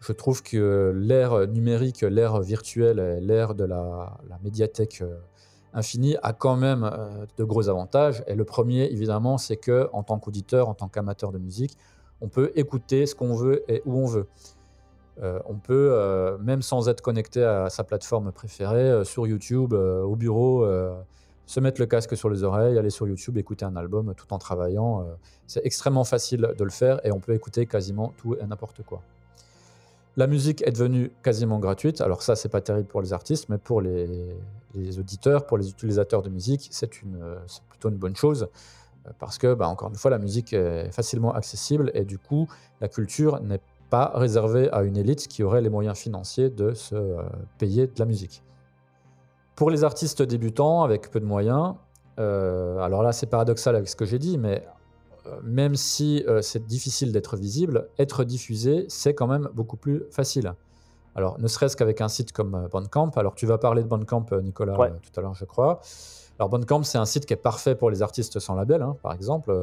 [0.00, 5.14] je, trouve que l'ère numérique, l'ère virtuelle, l'ère de la, médiathèque euh,
[5.72, 6.90] infinie a quand même
[7.36, 8.24] de gros avantages.
[8.26, 11.78] Et le premier, évidemment, c'est que en tant qu'auditeur, en tant qu'amateur de musique,
[12.20, 14.26] on peut écouter ce qu'on veut et où on veut.
[15.22, 19.72] Euh, on peut, euh, même sans être connecté à sa plateforme préférée, euh, sur YouTube,
[19.72, 20.66] au bureau,
[21.46, 24.38] se mettre le casque sur les oreilles, aller sur YouTube, écouter un album tout en
[24.38, 25.06] travaillant.
[25.46, 29.02] c'est extrêmement facile de le faire et on peut écouter quasiment tout et n'importe quoi.
[30.16, 32.00] La musique est devenue quasiment gratuite.
[32.00, 34.38] Alors ça, c'est pas terrible pour les artistes, mais pour les,
[34.98, 38.48] auditeurs, pour les utilisateurs de musique, c'est plutôt une bonne chose
[39.18, 42.48] parce que, bah, encore une fois, la musique est facilement accessible et du coup,
[42.80, 43.60] la culture n'est
[43.94, 47.22] pas réservé à une élite qui aurait les moyens financiers de se euh,
[47.58, 48.42] payer de la musique.
[49.54, 51.74] Pour les artistes débutants avec peu de moyens,
[52.18, 54.66] euh, alors là c'est paradoxal avec ce que j'ai dit, mais
[55.28, 60.54] euh, même si c'est difficile d'être visible, être diffusé c'est quand même beaucoup plus facile.
[61.14, 64.74] Alors ne serait-ce qu'avec un site comme Bandcamp, alors tu vas parler de Bandcamp Nicolas
[64.74, 65.78] tout à l'heure je crois.
[66.40, 69.12] Alors Bandcamp c'est un site qui est parfait pour les artistes sans label, hein, par
[69.12, 69.54] exemple,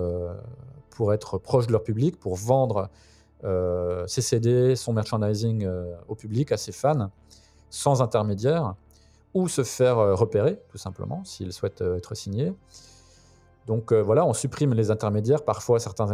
[0.89, 2.89] pour être proche de leur public, pour vendre
[4.07, 5.67] ses CD, son merchandising
[6.07, 7.09] au public, à ses fans,
[7.69, 8.75] sans intermédiaire,
[9.33, 12.53] ou se faire repérer, tout simplement, s'il souhaite être signé.
[13.67, 16.07] Donc voilà, on supprime les intermédiaires, parfois certains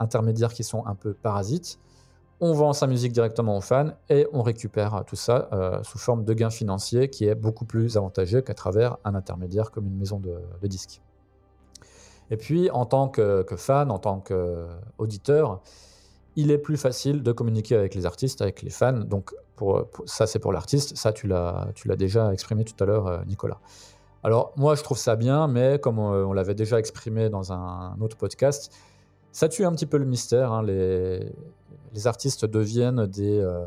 [0.00, 1.78] intermédiaires qui sont un peu parasites.
[2.40, 5.48] On vend sa musique directement aux fans et on récupère tout ça
[5.82, 9.86] sous forme de gains financiers qui est beaucoup plus avantageux qu'à travers un intermédiaire comme
[9.86, 11.00] une maison de, disques.
[12.30, 15.62] Et puis, en tant que, fan, en tant qu'auditeur,
[16.36, 18.92] il est plus facile de communiquer avec les artistes, avec les fans.
[18.92, 19.32] Donc,
[20.06, 20.96] ça, c'est pour l'artiste.
[20.96, 23.60] Ça, tu l'as déjà exprimé tout à l'heure, Nicolas.
[24.24, 28.16] Alors moi je trouve ça bien, mais comme on, l'avait déjà exprimé dans un, autre
[28.16, 28.72] podcast,
[29.32, 30.50] ça tue un petit peu le mystère.
[30.50, 30.62] Hein.
[30.62, 33.66] Les, artistes deviennent des, euh,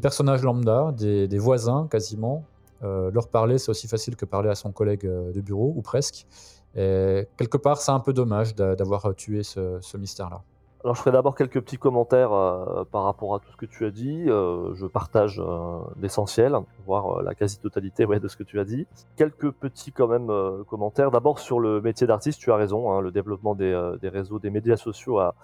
[0.00, 2.44] personnages lambda, des, voisins quasiment.
[2.82, 5.80] Euh, leur parler, c'est aussi facile que parler à son collègue euh, de bureau, ou
[5.80, 6.26] presque.
[6.74, 10.42] Et quelque part, c'est un peu dommage d'avoir tué ce mystère-là.
[10.86, 13.84] Alors, je ferai d'abord quelques petits commentaires euh, par rapport à tout ce que tu
[13.86, 14.26] as dit.
[14.28, 16.54] Euh, je partage euh, l'essentiel,
[16.86, 18.86] voire la quasi-totalité de ce que tu as dit.
[19.16, 20.30] Quelques petits quand même
[20.66, 21.10] commentaires.
[21.10, 22.92] D'abord sur le métier d'artiste, tu as raison.
[22.92, 25.34] Hein, le développement des, réseaux, des médias sociaux a,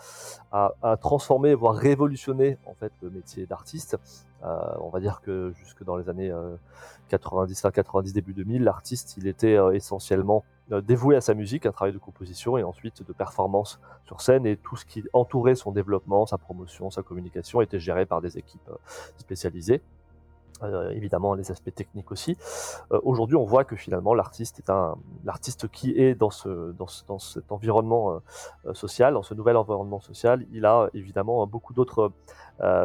[1.01, 3.99] transformé, voire révolutionné en fait le métier d'artiste.
[4.45, 6.33] on va dire que jusque dans les années
[7.09, 11.93] 90, fin 90, début 2000, l'artiste, il était essentiellement dévoué à sa musique, un travail
[11.93, 16.25] de composition et ensuite de performance sur scène et tout ce qui entourait son développement,
[16.27, 18.77] sa promotion, sa communication était géré par des équipes euh,
[19.19, 19.83] spécialisées.
[20.65, 22.37] Euh, évidemment les aspects techniques aussi.
[22.93, 24.95] Euh, aujourd'hui, on voit que finalement l'artiste est un
[25.25, 28.21] l'artiste qui est dans ce dans, dans cet environnement
[28.67, 32.13] euh, social, dans ce nouvel environnement social, il a évidemment beaucoup d'autres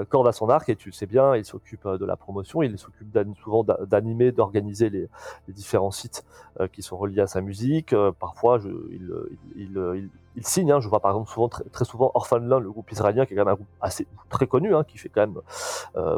[0.09, 2.75] cordes à son arc et tu le sais bien, il s'occupe de la promotion, il
[2.79, 5.07] s'occupe souvent d'animer, d'organiser les,
[5.47, 6.25] les, différents sites
[6.71, 7.93] qui sont reliés à sa musique.
[8.19, 8.59] parfois,
[8.89, 10.09] il,
[10.41, 10.71] signe.
[10.71, 13.45] Hein, je vois par exemple souvent, très, souvent Orphanland, le groupe israélien, qui est quand
[13.45, 15.41] même un groupe assez très connu, hein, qui fait quand même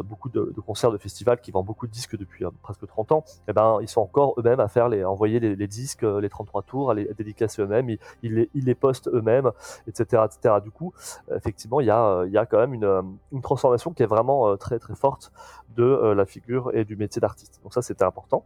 [0.06, 3.24] beaucoup de, concerts, de festivals, vend beaucoup de disques depuis euh, presque 30 ans.
[3.28, 6.30] Et eh ben, ils sont encore eux-mêmes à faire les, envoyer les, disques, euh, les
[6.30, 7.90] 33 tours, à les dédicacer eux-mêmes.
[8.24, 9.52] Ils, les, postent eux-mêmes,
[9.88, 10.56] etc., etc.
[10.64, 10.94] Du coup,
[11.36, 15.32] effectivement, il y a, a quand même une, transformation qui est vraiment très très forte
[15.76, 17.60] de la figure et du métier d'artiste.
[17.64, 18.46] Donc ça, c'était important.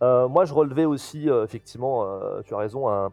[0.00, 2.06] moi, je relevais aussi, effectivement,
[2.44, 3.12] tu as raison, un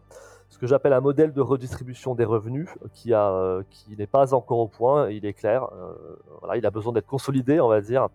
[0.61, 4.59] que j'appelle un modèle de redistribution des revenus qui, a, euh, qui n'est pas encore
[4.59, 5.63] au point, il est clair.
[5.63, 8.09] Euh, voilà, il a besoin d'être consolidé, on va dire,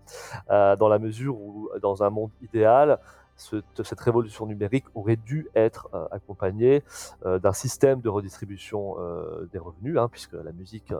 [0.50, 3.00] euh, dans la mesure où, dans un monde idéal,
[3.36, 6.82] cette révolution numérique aurait dû être euh, accompagnée
[7.24, 10.92] euh, d'un système de redistribution euh, des revenus, hein, puisque la musique,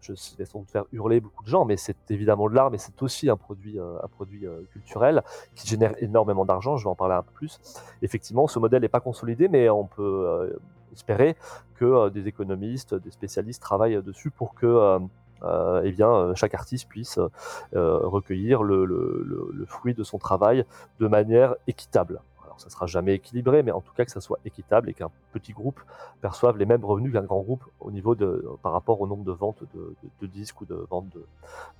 [0.00, 2.78] je vais sans doute faire hurler beaucoup de gens, mais c'est évidemment de l'art, mais
[2.78, 5.22] c'est aussi un produit, un produit culturel
[5.54, 6.76] qui génère énormément d'argent.
[6.76, 7.58] Je vais en parler un peu plus.
[8.02, 10.56] Effectivement, ce modèle n'est pas consolidé, mais on peut
[10.92, 11.36] espérer
[11.74, 14.98] que des économistes, des spécialistes travaillent dessus pour que
[15.42, 20.64] euh, eh bien, euh, chaque artiste puisse euh, recueillir le, fruit de son travail
[21.00, 22.20] de manière équitable.
[22.44, 25.10] Alors, ça sera jamais équilibré, mais en tout cas que ça soit équitable et qu'un
[25.32, 25.80] petit groupe
[26.20, 29.32] perçoive les mêmes revenus qu'un grand groupe au niveau de, par rapport au nombre de
[29.32, 31.08] ventes de, disques ou de ventes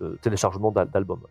[0.00, 1.26] de, de téléchargements d'albums.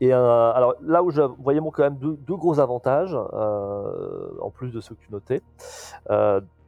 [0.00, 4.94] Et alors là où je voyais quand même deux, gros avantages, en plus de ceux
[4.94, 5.42] que tu notais.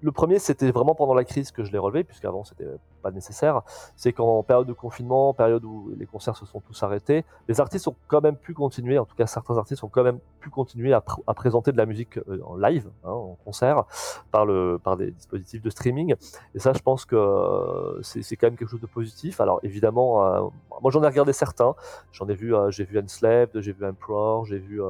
[0.02, 2.66] Le premier, c'était vraiment pendant la crise que je l'ai relevé, puisqu'avant c'était
[3.02, 3.62] pas nécessaire,
[3.96, 7.88] c'est qu'en période de confinement, période où les concerts se sont tous arrêtés, les artistes
[7.88, 10.92] ont quand même pu continuer, en tout cas certains artistes ont quand même pu continuer
[10.92, 11.00] à,
[11.34, 13.84] présenter de la musique euh, en live, hein, en concert,
[14.30, 16.14] par, le, par des dispositifs de streaming.
[16.54, 19.40] Et ça, je pense que euh, c'est quand même quelque chose de positif.
[19.40, 20.40] Alors évidemment, euh,
[20.82, 21.74] moi j'en ai regardé certains,
[22.12, 24.80] j'en ai vu, j'ai vu Enslaved, j'ai vu Emperor, j'ai vu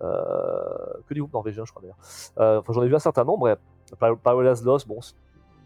[0.00, 2.60] que du groupe norvégien, je crois d'ailleurs.
[2.60, 3.56] enfin, j'en ai vu un certain nombre.
[3.98, 5.00] Paradise Lost, bon,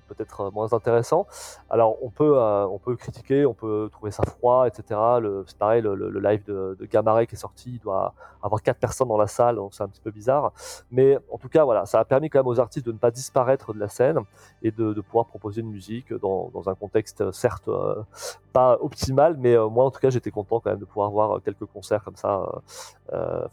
[0.07, 1.27] peut-être euh, moins intéressant.
[1.69, 5.01] Alors on peut, euh, on peut critiquer, on peut trouver ça froid, etc.
[5.47, 9.19] C'est pareil, le, live de, de qui est sorti, il doit avoir quatre personnes dans
[9.19, 10.53] la salle, donc c'est un petit peu bizarre.
[10.91, 13.11] Mais en tout cas, voilà, ça a permis quand même aux artistes de ne pas
[13.11, 14.21] disparaître de la scène
[14.63, 18.03] et de, pouvoir proposer une musique dans, un contexte certes euh,
[18.53, 21.67] pas optimal, mais moi en tout cas j'étais content quand même de pouvoir voir quelques
[21.67, 22.45] concerts comme ça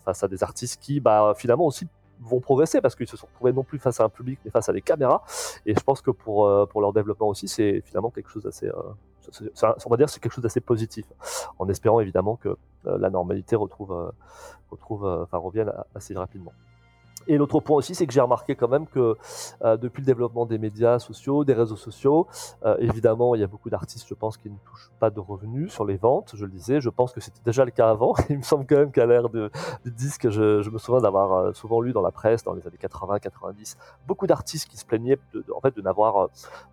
[0.05, 1.87] face à des artistes qui, bah, finalement aussi
[2.23, 4.69] vont progresser parce qu'ils se sont retrouvés non plus face à un public mais face
[4.69, 5.23] à des caméras.
[5.65, 8.67] Et je pense que pour, euh, pour leur développement aussi, c'est finalement quelque chose d'assez,
[8.67, 11.05] euh, on va dire, c'est quelque chose d'assez positif,
[11.59, 14.11] en espérant évidemment que euh, la normalité retrouve,
[14.71, 16.53] retrouve, enfin revienne assez rapidement.
[17.27, 19.15] Et l'autre point aussi, c'est que j'ai remarqué quand même que
[19.63, 22.27] euh, depuis le développement des médias sociaux, des réseaux sociaux,
[22.65, 25.71] euh, évidemment, il y a beaucoup d'artistes, je pense, qui ne touchent pas de revenus
[25.71, 26.33] sur les ventes.
[26.35, 28.13] Je le disais, je pense que c'était déjà le cas avant.
[28.29, 29.49] il me semble quand même qu'à l'ère de,
[29.85, 32.65] du disque, je, je me souviens d'avoir euh, souvent lu dans la presse, dans les
[32.67, 36.27] années 80-90, beaucoup d'artistes qui se plaignaient de, de- en fait, de n'avoir euh,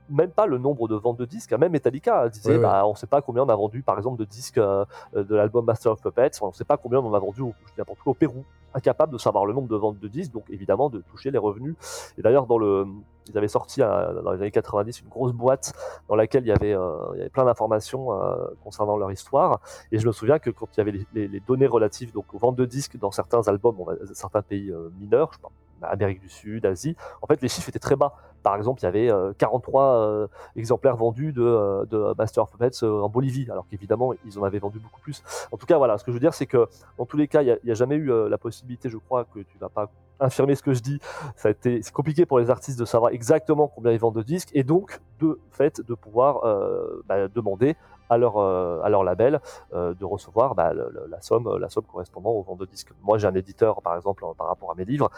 [0.09, 1.53] même pas le nombre de ventes de disques.
[1.53, 2.63] Même Metallica disait, Oui, oui.
[2.63, 4.85] bah, on ne sait pas combien on a vendu, par exemple, de disques euh,
[5.15, 6.31] de l'album Master of Puppets.
[6.43, 7.43] On ne sait pas combien on en a vendu,
[7.79, 10.91] n'importe quoi, au Pérou incapable de savoir le nombre de ventes de disques, donc évidemment
[10.91, 11.75] de toucher les revenus.
[12.19, 12.87] Et d'ailleurs, dans le,
[13.29, 15.73] ils avaient sorti euh, dans les années 90 une grosse boîte
[16.09, 19.61] dans laquelle il y avait, euh, plein d'informations euh, concernant leur histoire.
[19.93, 22.57] Et je me souviens que quand il y avait les, données relatives donc aux ventes
[22.57, 23.77] de disques dans certains albums,
[24.13, 25.51] certains pays mineurs, je pas,
[25.83, 28.15] Amérique du Sud, Asie, en fait les chiffres étaient très bas.
[28.43, 32.51] Par exemple, il y avait euh, 43 euh, exemplaires vendus de, euh, de Master of
[32.51, 35.23] Puppets euh, en Bolivie, alors qu'évidemment ils en avaient vendu beaucoup plus.
[35.53, 36.67] En tout cas, voilà, ce que je veux dire, c'est que
[36.97, 39.41] dans tous les cas, il n'y a, jamais eu euh, la possibilité, je crois, que
[39.41, 39.91] tu vas pas
[40.21, 41.01] infirmer ce que je dis.
[41.37, 44.63] Ça c'est compliqué pour les artistes de savoir exactement combien ils vendent de disques et
[44.63, 47.77] donc de fait de pouvoir euh, bah, demander
[48.09, 49.41] à leur, euh, label
[49.73, 52.91] euh, de recevoir bah, la somme, la correspondant aux ventes de disques.
[53.03, 55.11] Moi, j'ai un éditeur, par exemple, par rapport à mes livres,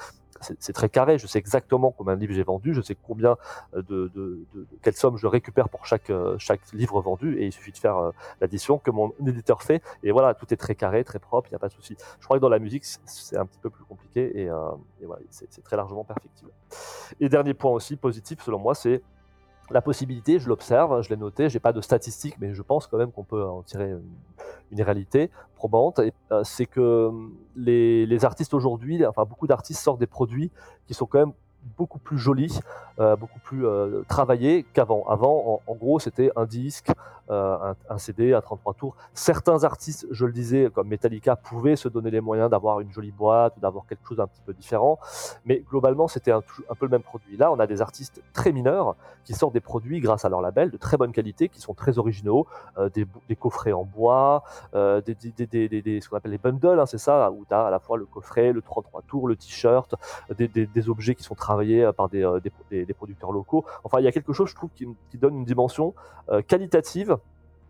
[0.43, 1.19] c'est, très carré.
[1.19, 3.37] Je sais exactement combien de livres j'ai vendu, je sais combien
[3.75, 7.39] euh, de, de, de, de quelle somme je récupère pour chaque, euh, chaque livre vendu
[7.39, 10.57] et il suffit de faire euh, l'addition que mon éditeur fait et voilà, tout est
[10.57, 11.97] très carré, très propre, il n'y a pas de souci.
[12.21, 15.23] Je crois que dans la musique, c'est- un petit peu plus compliqué et, et voilà,
[15.31, 16.51] c'est très largement perfectible.
[17.21, 19.03] Et dernier point aussi positif, selon moi, c'est
[19.71, 22.99] la possibilité, je l'observe, je l'ai noté, j'ai pas de statistiques, mais je pense quand
[22.99, 23.91] même qu'on peut en tirer
[24.71, 26.01] une, réalité probante.
[26.31, 30.51] Euh, c'est que hum, les, les artistes aujourd'hui, enfin beaucoup d'artistes sortent des produits
[30.87, 31.33] qui sont quand même
[31.77, 32.61] beaucoup plus jolis,
[33.01, 35.05] euh, beaucoup plus euh, travaillés qu'avant.
[35.09, 36.91] Avant, en, gros, c'était un disque,
[37.31, 38.97] euh, un, CD, un 33 tours.
[39.15, 43.13] Certains artistes, je le disais, comme Metallica, pouvaient se donner les moyens d'avoir une jolie
[43.13, 44.99] boîte ou d'avoir quelque chose d'un petit peu différent.
[45.45, 47.37] Mais globalement, c'était un, peu le même produit.
[47.37, 50.71] Là, on a des artistes très mineurs qui sortent des produits grâce à leur label
[50.71, 52.47] de très bonne qualité, qui sont très originaux,
[52.95, 54.43] des, coffrets en bois,
[54.75, 55.17] des,
[56.01, 58.05] ce qu'on appelle les bundles, hein, c'est ça, où tu as à la fois le
[58.05, 59.95] coffret, le 33 tours, le t-shirt,
[60.37, 63.65] des objets qui sont travaillés euh, par des, euh, des, des- producteurs locaux.
[63.85, 65.95] Enfin, il y a quelque chose, je trouve, qui, donne une dimension
[66.31, 67.17] euh, qualitative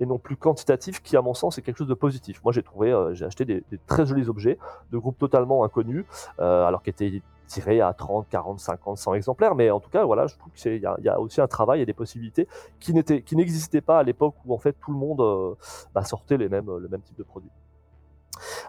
[0.00, 2.42] et non plus quantitative, qui, à mon sens, est quelque chose de positif.
[2.42, 4.58] Moi, j'ai trouvé, j'ai acheté des, très jolis objets
[4.90, 6.04] de groupes totalement inconnus,
[6.38, 9.54] alors qu'ils étaient tirés à 30, 40, 50, 100 exemplaires.
[9.54, 11.92] Mais en tout cas, voilà, je trouve qu'il y, a- aussi un travail et des
[11.92, 12.48] possibilités
[12.80, 12.92] qui
[13.36, 15.56] n'existaient pas à l'époque où en fait tout le monde
[15.94, 17.50] bah, sortait les mêmes, le même type de produit.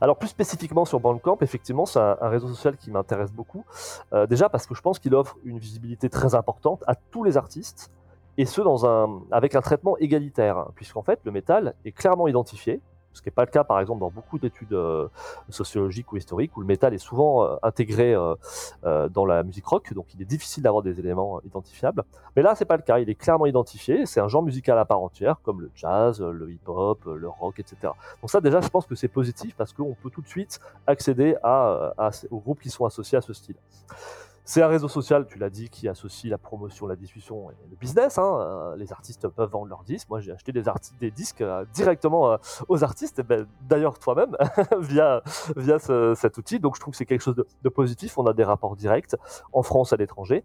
[0.02, 3.66] Alors plus spécifiquement sur Bandcamp, effectivement, c'est un, réseau social qui m'intéresse beaucoup.
[4.14, 7.38] Euh, déjà parce que je pense qu'il offre une visibilité très importante à tous les
[7.38, 7.92] artistes,
[8.38, 12.28] et ce dans un, avec un traitement égalitaire, hein, puisqu'en fait le métal est clairement
[12.28, 12.82] identifié,
[13.14, 15.08] ce qui n'est pas le cas par exemple dans beaucoup d'études euh,
[15.50, 19.94] sociologiques ou historiques, où le métal est souvent euh, intégré euh, dans la musique rock,
[19.94, 22.04] donc il est difficile d'avoir des éléments identifiables.
[22.36, 24.86] Mais là, c'est pas le cas, il est clairement identifié, c'est un genre musical à
[24.86, 27.94] part entière, comme le jazz, le hip-hop, le rock, etc.
[28.22, 31.36] Donc ça déjà, je pense que c'est positif, parce qu'on peut tout de suite accéder
[32.32, 33.56] aux groupes qui sont associés à ce style.
[34.46, 37.76] C'est un réseau social, tu l'as dit, qui associe la promotion, la diffusion et le
[37.78, 38.18] business.
[38.18, 38.40] hein.
[38.42, 40.10] Euh, Les artistes peuvent vendre leurs disques.
[40.10, 44.36] Moi, j'ai acheté des, disques euh, directement euh, aux artistes, et ben, d'ailleurs toi-même,
[44.80, 45.22] via,
[45.56, 46.60] via ce- cet outil.
[46.60, 48.18] Donc, je trouve que c'est quelque chose de, de positif.
[48.18, 49.16] On a des rapports directs
[49.54, 50.44] en France, à l'étranger.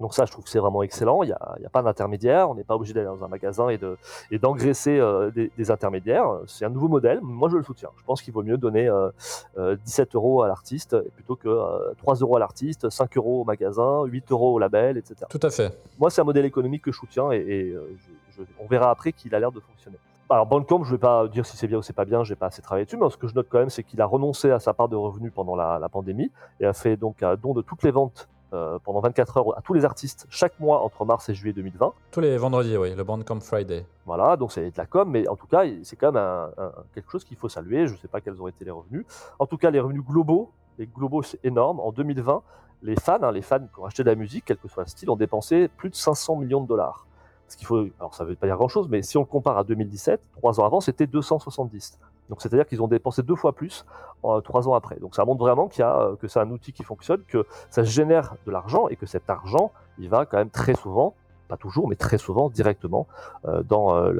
[0.00, 1.22] Donc ça, je trouve que c'est vraiment excellent.
[1.22, 1.32] Il n'y
[1.66, 2.50] a, pas d'intermédiaire.
[2.50, 3.96] On n'est pas obligé d'aller dans un magasin et de
[4.30, 6.26] et d'engraisser euh, des, des intermédiaires.
[6.46, 7.20] C'est un nouveau modèle.
[7.22, 7.90] Moi, je le soutiens.
[7.96, 9.10] Je pense qu'il vaut mieux donner euh,
[9.56, 13.44] euh, 17 euros à l'artiste plutôt que euh, 3 euros à l'artiste, 5 euros au
[13.44, 15.14] magasin, 8 euros au label, etc.
[15.30, 15.78] Tout à fait.
[15.98, 18.90] Moi, c'est un modèle économique que je soutiens et, et, euh, je- je- on verra
[18.90, 19.98] après qu'il a l'air de fonctionner.
[20.30, 22.34] Alors Bandcamp, je ne vais pas dire si c'est bien ou c'est pas bien, j'ai
[22.34, 24.50] pas assez travaillé dessus, mais ce que je note quand même, c'est qu'il a renoncé
[24.50, 27.52] à sa part de revenus pendant la, la pandémie et a fait donc un don
[27.52, 31.04] de toutes les ventes euh, pendant 24 heures à tous les artistes chaque mois entre
[31.04, 31.92] mars et juillet 2020.
[32.10, 33.84] Tous les vendredis, oui, le Bandcamp Friday.
[34.06, 36.72] Voilà, donc c'est de la com, mais en tout cas, c'est quand même un- un-
[36.94, 37.86] quelque chose qu'il faut saluer.
[37.86, 39.04] Je ne sais pas quels ont été les revenus.
[39.38, 41.80] En tout cas, les revenus globaux, les globaux, c'est énorme.
[41.80, 42.42] En 2020,
[42.82, 44.88] les fans, hein, les fans qui ont acheté de la musique, quel que soit le
[44.88, 47.06] style, ont dépensé plus de 500 millions de dollars.
[47.48, 49.58] Ce qu'il faut, alors ça ne veut pas dire grand-chose, mais si on le compare
[49.58, 51.98] à 2017, trois ans avant, c'était 270.
[52.30, 53.84] Donc c'est-à-dire qu'ils ont dépensé deux fois plus
[54.24, 54.96] euh, trois ans après.
[54.96, 57.46] Donc ça montre vraiment qu'il y a, euh, que c'est un outil qui fonctionne, que
[57.70, 61.14] ça génère de l'argent et que cet argent, il va quand même très souvent,
[61.48, 63.06] pas toujours, mais très souvent directement
[63.46, 64.12] euh, dans euh,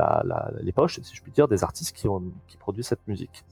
[0.60, 2.08] les poches, si je puis dire, des artistes qui,
[2.58, 3.44] produisent cette musique.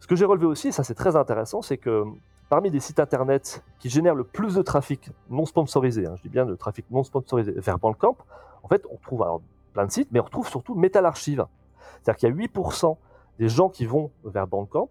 [0.00, 2.04] Ce que j'ai relevé aussi, et ça c'est très intéressant, c'est que
[2.48, 6.28] parmi les sites internet qui génèrent le plus de trafic non sponsorisé, hein, je dis
[6.28, 8.16] bien le trafic non sponsorisé vers Bandcamp,
[8.62, 9.24] en fait on trouve
[9.72, 11.46] plein de sites, mais on retrouve surtout Metal Archive.
[12.02, 12.96] C'est-à-dire qu'il y a 8%
[13.38, 14.88] des gens qui vont vers Bandcamp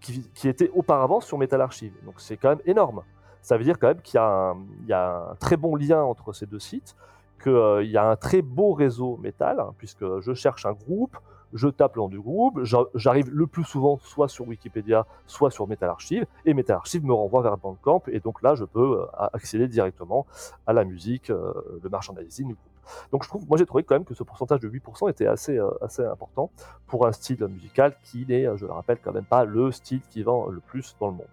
[0.00, 1.92] qui, étaient auparavant sur Metal Archive.
[2.04, 3.02] Donc c'est quand même énorme.
[3.40, 6.58] Ça veut dire quand même qu'il y, a un- très bon lien entre ces deux
[6.58, 6.96] sites,
[7.42, 11.16] qu'il y a un très beau réseau métal, hein, puisque je cherche un groupe,
[11.52, 15.66] je tape le du groupe, j'a- j'arrive le plus souvent soit sur Wikipédia, soit sur
[15.68, 19.06] Metal Archive, et Metal Archive me renvoie vers Bandcamp, et donc là, je peux euh,
[19.32, 20.26] accéder directement
[20.66, 22.71] à la musique, euh, le merchandising du groupe.
[23.10, 25.58] Donc je trouve, moi j'ai trouvé quand même que ce pourcentage de 8% était assez,
[25.58, 26.50] euh, assez important
[26.86, 30.22] pour un style musical qui n'est, je le rappelle, quand même pas le style qui
[30.22, 31.26] vend le plus dans le monde.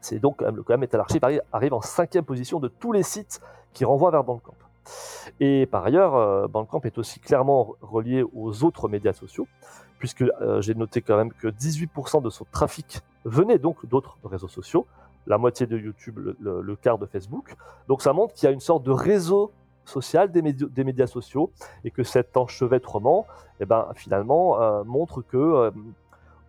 [0.00, 2.68] C'est donc quand même, le quand même Metal Archive arrive, arrive en cinquième position de
[2.68, 3.40] tous les sites
[3.72, 4.54] qui renvoient vers Bandcamp.
[5.40, 9.48] Et par ailleurs, euh, Bandcamp est aussi clairement relié aux autres médias sociaux,
[9.98, 14.48] puisque euh, j'ai noté quand même que 18% de son trafic venait donc d'autres réseaux
[14.48, 14.86] sociaux,
[15.26, 17.56] la moitié de YouTube, le quart de Facebook.
[17.88, 19.50] Donc ça montre qu'il y a une sorte de réseau
[19.88, 21.50] social des, médi- des médias sociaux
[21.84, 23.26] et que cet enchevêtrement,
[23.60, 25.70] eh ben, finalement, euh, montre que euh,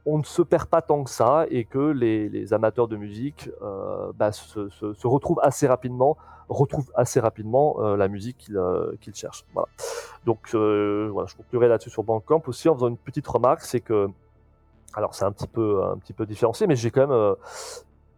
[0.06, 4.12] on ne se perd pas tant que ça et que les, amateurs de musique euh,
[4.16, 6.18] bah, se, retrouvent assez rapidement,
[6.48, 8.62] retrouvent assez rapidement la musique qu'ils
[9.02, 9.46] qu'ils cherchent.
[9.54, 9.68] Voilà.
[10.26, 14.08] Donc je conclurai là-dessus sur Bandcamp aussi en faisant une petite remarque, c'est que
[14.94, 17.36] alors c'est un petit peu un petit peu différencié, mais j'ai quand même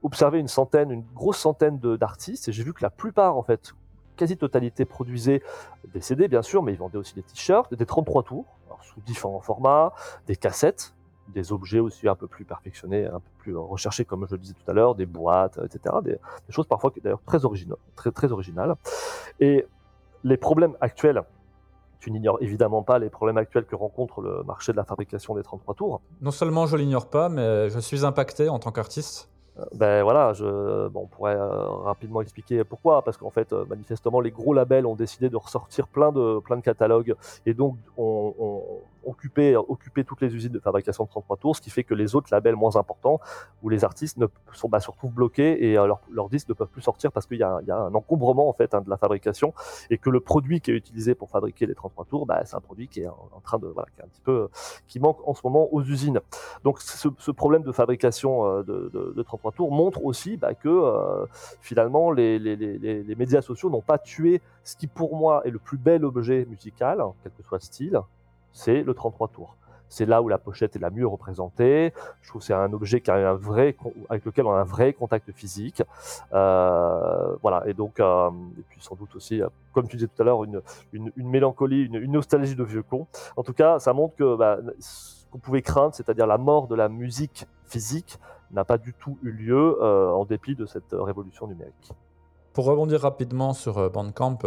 [0.04, 3.74] observé une centaine, une grosse centaine d'artistes et j'ai vu que la plupart en fait
[4.20, 5.42] quasi-totalité produisaient
[5.94, 8.46] des CD bien sûr, mais ils vendaient aussi des t-shirts, des 33 tours,
[8.82, 9.94] sous différents formats,
[10.28, 10.94] des cassettes,
[11.30, 14.54] des objets aussi un peu plus perfectionnés, un peu plus recherchés, comme je le disais
[14.54, 15.96] tout à l'heure, des boîtes, etc.
[16.04, 18.76] Des, choses parfois d'ailleurs très originales, très originales.
[19.40, 19.66] Et
[20.24, 21.24] les problèmes actuels,
[22.00, 25.44] tu n'ignores évidemment pas les problèmes actuels que rencontre le marché de la fabrication des
[25.44, 26.02] 33 tours.
[26.22, 29.30] Non seulement je l'ignore pas, mais je suis impacté en tant qu'artiste.
[29.74, 34.20] Ben voilà, je, bon, on pourrait euh, rapidement expliquer pourquoi, parce qu'en fait, euh, manifestement,
[34.22, 37.16] les gros labels ont décidé de ressortir plein de, plein de catalogues.
[37.46, 38.34] Et donc ont
[39.04, 42.30] occupé toutes les usines de fabrication de 33 tours, ce qui fait que les autres
[42.32, 43.20] labels moins importants,
[43.64, 46.68] où les artistes ne, sont, bah, se retrouvent bloqués et euh, leurs disques ne peuvent
[46.70, 49.54] plus sortir parce qu'il y, a- un encombrement en fait hein, de la fabrication
[49.90, 52.62] et que le produit qui est utilisé pour fabriquer les 33 tours, bah, c'est un
[52.62, 53.74] produit qui est en, train de,
[54.88, 56.20] qui manque en ce moment aux usines.
[56.64, 60.68] Donc ce, problème de fabrication euh, de, de, de 33 tours montre aussi bah, que
[60.68, 61.26] euh,
[61.62, 65.78] finalement les, les, médias sociaux n'ont pas tué ce qui pour moi est le plus
[65.78, 68.00] bel objet musical, quel que soit le style,
[68.54, 69.56] c'est le 33 tours.
[69.90, 71.94] C'est là où la pochette est la mieux représentée.
[72.22, 73.76] Je trouve que c'est un objet qui a un vrai,
[74.10, 75.82] avec lequel on a un vrai contact physique.
[76.32, 77.64] Euh, voilà.
[77.68, 78.30] Et donc, euh,
[78.60, 80.62] et puis sans doute aussi, euh, comme tu disais tout à l'heure, une,
[80.94, 83.08] une, mélancolie, une, nostalgie de vieux con.
[83.36, 86.76] En tout cas, ça montre que bah, ce qu'on pouvait craindre, c'est-à-dire la mort de
[86.76, 88.20] la musique physique,
[88.52, 91.92] n'a pas du tout eu lieu en dépit de cette révolution numérique.
[92.54, 94.40] Pour rebondir rapidement sur Bandcamp,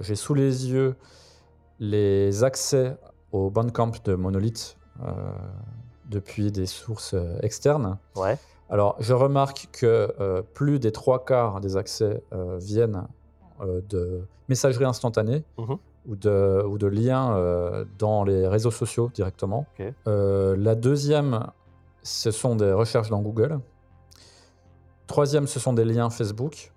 [0.00, 0.96] j'ai sous les yeux
[1.78, 2.96] les accès
[3.32, 5.12] au Bandcamp de Monolith euh,
[6.08, 7.98] depuis des sources euh, externes.
[8.16, 8.36] Ouais.
[8.68, 12.22] Alors, je remarque que euh, plus des trois quarts des accès
[12.58, 13.06] viennent
[13.88, 15.76] de messagerie instantanée Mhm.
[16.08, 19.66] ou, de, ou de liens euh, dans les réseaux sociaux directement.
[20.06, 21.46] Euh, la deuxième,
[22.02, 23.60] ce sont des recherches dans Google.
[25.06, 26.72] Troisième, ce sont des liens Facebook.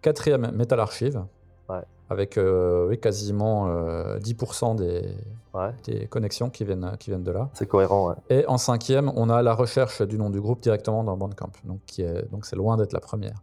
[0.00, 1.24] Quatrième, Metal Archive.
[1.68, 1.82] Ouais.
[2.10, 5.14] Avec euh, oui, quasiment euh, 10% des,
[5.54, 5.72] Ouais.
[5.84, 7.48] des connexions qui viennent, qui viennent de là.
[7.54, 8.08] C'est cohérent.
[8.10, 8.14] Ouais.
[8.28, 11.52] Et en cinquième, on a la recherche du nom du groupe directement dans Bandcamp.
[11.64, 13.36] Donc, qui est, donc c'est loin d'être la première.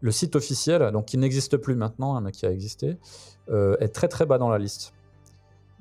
[0.00, 2.96] Le site officiel, donc qui n'existe plus maintenant, hein, mais qui a existé,
[3.50, 4.92] euh, est très très bas dans la liste.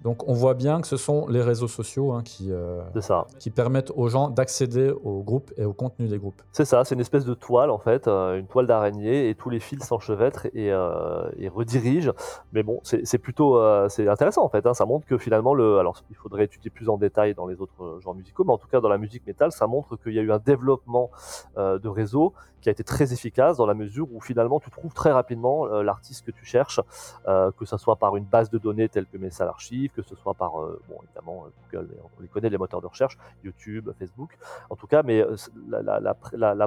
[0.04, 3.28] Donc on voit bien que ce sont les réseaux sociaux hein, qui, euh, ça.
[3.40, 6.42] qui permettent aux gens d'accéder au groupe et au contenu des groupes.
[6.52, 9.50] C'est ça, c'est une espèce de toile en fait, euh, une toile d'araignée et tous
[9.52, 12.14] les fils s'enchevêtrent et, euh, et redirigent.
[12.52, 14.66] Mais bon, c'est plutôt c'est intéressant en fait.
[14.66, 14.74] hein.
[14.74, 18.00] Ça montre que finalement le, alors il faudrait étudier plus en détail dans les autres
[18.02, 20.24] genres musicaux, mais en tout cas dans la musique métal, ça montre qu'il y a
[20.24, 21.12] eu un développement
[21.58, 25.12] de réseau qui a été très efficace dans la mesure où finalement tu trouves très
[25.12, 26.80] rapidement l'artiste que tu cherches,
[27.26, 30.34] que ce soit par une base de données telle que Messal Archive, que ce soit
[30.34, 34.38] par euh, bon évidemment euh, Google, on les connaît les moteurs de recherche, YouTube, Facebook
[34.70, 35.36] en tout cas, mais euh,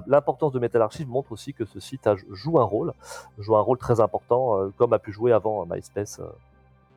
[0.07, 2.93] l'importance de Metal Archive montre aussi que ce site joue un rôle,
[3.39, 6.21] joue un rôle très important, comme a pu jouer avant MySpace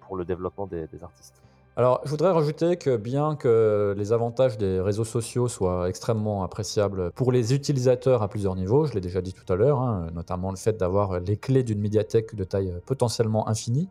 [0.01, 1.41] pour le développement des, artistes.
[1.75, 7.11] Alors, je voudrais rajouter que bien que les avantages des réseaux sociaux soient extrêmement appréciables
[7.11, 10.49] pour les utilisateurs à plusieurs niveaux, je l'ai déjà dit tout à l'heure, hein, notamment
[10.49, 13.89] le fait d'avoir les clés d'une médiathèque de taille potentiellement infinie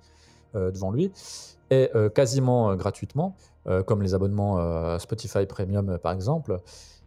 [0.57, 1.12] devant lui,
[1.70, 3.34] et euh, quasiment euh, gratuitement,
[3.66, 6.61] euh, comme les abonnements euh, Spotify Premium euh, par exemple,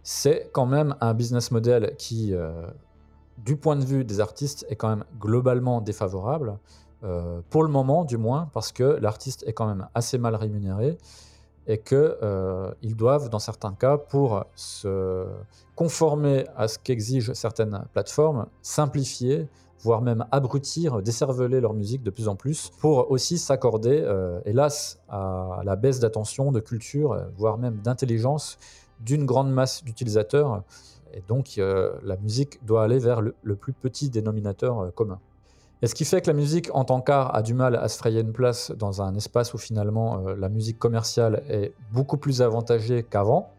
[0.03, 2.67] c'est quand même un business model qui, euh,
[3.37, 6.57] du point de vue des artistes, est quand même globalement défavorable.
[7.03, 10.97] Euh, pour le moment, du moins, parce que l'artiste est quand même assez mal rémunéré
[11.67, 15.25] et qu'ils doivent, dans certains cas, pour se
[15.75, 19.47] conformer à ce qu'exigent certaines plateformes, simplifier
[19.81, 24.99] voire même abrutir, décerveler leur musique de plus en plus, pour aussi s'accorder, euh, hélas,
[25.09, 28.57] à la baisse d'attention, de culture, euh, voire même d'intelligence
[28.99, 30.63] d'une grande masse d'utilisateurs.
[31.13, 35.19] Et donc, euh, la musique doit aller vers le, plus petit dénominateur commun.
[35.81, 37.97] Et ce qui fait que la musique en tant qu'art a du mal à se
[37.97, 43.03] frayer une place dans un espace où finalement la musique commerciale est beaucoup plus avantagée
[43.09, 43.49] qu'avant,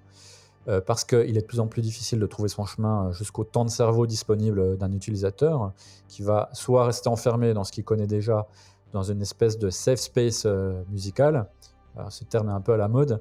[0.68, 3.44] euh, parce qu'il est de plus en plus difficile de trouver son chemin euh, jusqu'au
[3.44, 5.72] temps de cerveau disponible d'un utilisateur,
[6.06, 8.46] qui va soit rester enfermé dans ce qu'il connaît déjà,
[8.92, 11.48] dans une espèce de safe space euh, musical,
[12.08, 13.20] ce terme est un peu à la mode,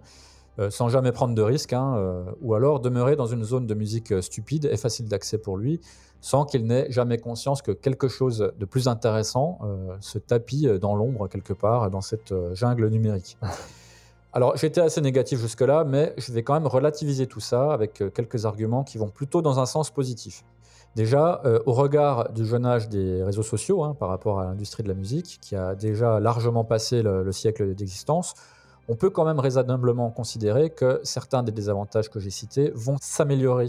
[0.70, 4.70] sans jamais prendre de risques, hein, ou alors demeurer dans une zone de musique stupide
[4.72, 5.82] et facile d'accès pour lui,
[6.22, 9.60] sans qu'il n'ait jamais conscience que quelque chose de plus intéressant
[10.02, 13.38] se tapit dans l'ombre quelque part dans cette jungle numérique.
[14.32, 18.12] Alors j'étais assez négatif jusque-là, mais je vais quand même relativiser tout ça avec euh,
[18.12, 20.44] quelques arguments qui vont plutôt dans un sens positif.
[20.96, 24.84] Déjà, euh, au regard du jeune âge des réseaux sociaux hein, par rapport à l'industrie
[24.84, 28.36] de la musique, qui a déjà largement passé le, le siècle d'existence,
[28.88, 33.68] on peut quand même raisonnablement considérer que certains des désavantages que j'ai cités vont s'améliorer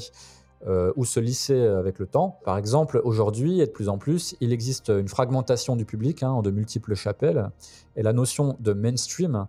[0.66, 2.38] euh, ou se lisser avec le temps.
[2.44, 6.30] Par exemple, aujourd'hui et de plus en plus, il existe une fragmentation du public hein,
[6.30, 7.50] en de multiples chapelles,
[7.96, 9.46] et la notion de mainstream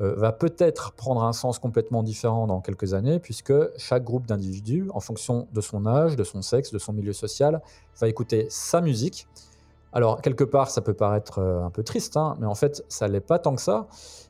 [0.00, 5.00] va peut-être prendre un sens complètement différent dans quelques années, puisque chaque groupe d'individus, en
[5.00, 7.60] fonction de son âge, de son sexe, de son milieu social,
[8.00, 9.26] va écouter sa musique.
[9.92, 13.08] Alors, quelque part, ça peut paraître euh, un peu triste, hein, mais en fait, ça
[13.08, 13.88] l'est pas tant que ça,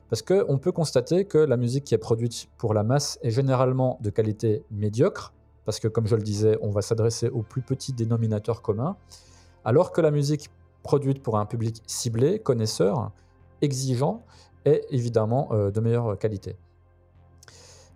[0.09, 3.99] parce qu'on peut constater que la musique qui est produite pour la masse est généralement
[4.01, 5.33] de qualité médiocre,
[5.65, 8.95] parce que, comme je le disais, on va s'adresser au plus petit dénominateur commun,
[9.65, 10.49] alors que la musique
[10.81, 13.11] produite pour un public ciblé, connaisseur,
[13.61, 14.23] exigeant,
[14.65, 16.55] est évidemment euh, de meilleure qualité.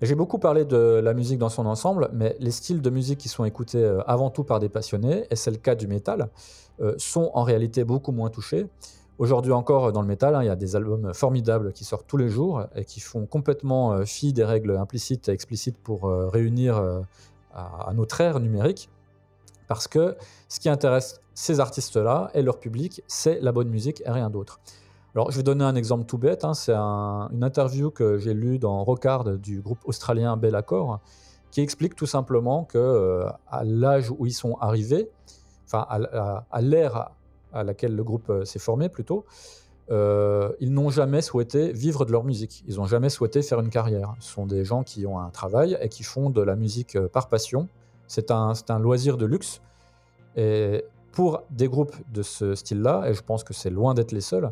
[0.02, 3.20] Et J'ai beaucoup parlé de la musique dans son ensemble, mais les styles de musique
[3.20, 6.30] qui sont écoutés euh, avant tout par des passionnés, et c'est le cas du métal,
[6.82, 8.68] euh, sont en réalité beaucoup moins touchés.
[9.20, 12.18] Aujourd'hui encore, dans le métal, hein, il y a des albums formidables qui sortent tous
[12.18, 16.84] les jours et qui font complètement fi des règles implicites et explicites pour réunir
[17.54, 18.90] à notre ère numérique.
[19.68, 20.18] Parce que
[20.50, 24.60] ce qui intéresse ces artistes-là et leur public, c'est la bonne musique et rien d'autre.
[25.16, 26.44] Alors, je vais donner un exemple tout bête.
[26.44, 31.02] hein, c'est un- une interview que j'ai lue dans Rockard du groupe australien Bel Accord,
[31.52, 35.10] qui explique tout simplement que euh, à l'âge où ils sont arrivés,
[35.66, 37.12] enfin à, l'ère
[37.52, 39.26] à, laquelle le groupe euh, s'est formé plutôt,
[39.92, 42.64] euh, ils n'ont jamais souhaité vivre de leur musique.
[42.68, 44.16] Ils n'ont jamais souhaité faire une carrière.
[44.20, 47.30] Ce sont des gens qui ont un travail et qui font de la musique par
[47.30, 47.68] passion.
[48.08, 49.62] C'est un, un loisir de luxe.
[50.36, 54.22] Et pour des groupes de ce style-là, et je pense que c'est loin d'être les
[54.22, 54.52] seuls,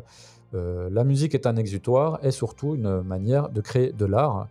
[0.54, 4.48] euh, la musique est un exutoire et surtout une manière de créer de l'art.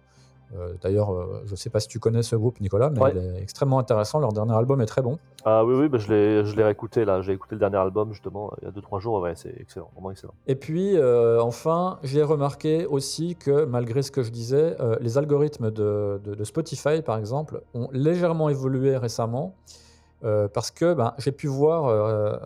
[0.57, 3.11] Euh, D'ailleurs, euh, je ne sais pas si tu connais ce groupe, Nicolas, mais Ouais.
[3.15, 4.19] il est extrêmement intéressant.
[4.19, 5.17] Leur dernier album est très bon.
[5.45, 7.21] Ah oui, oui, bah, je l'ai je l'ai réécouté là.
[7.21, 9.21] J'ai écouté le dernier album justement il y a 2-3 jours.
[9.21, 10.33] Ouais, c'est excellent, vraiment excellent.
[10.47, 15.71] Et puis, euh, enfin, j'ai remarqué aussi que, malgré ce que je disais, les algorithmes
[15.71, 19.55] de, de- de Spotify, par exemple, ont légèrement évolué récemment,
[20.53, 22.39] parce que ben, j'ai pu voir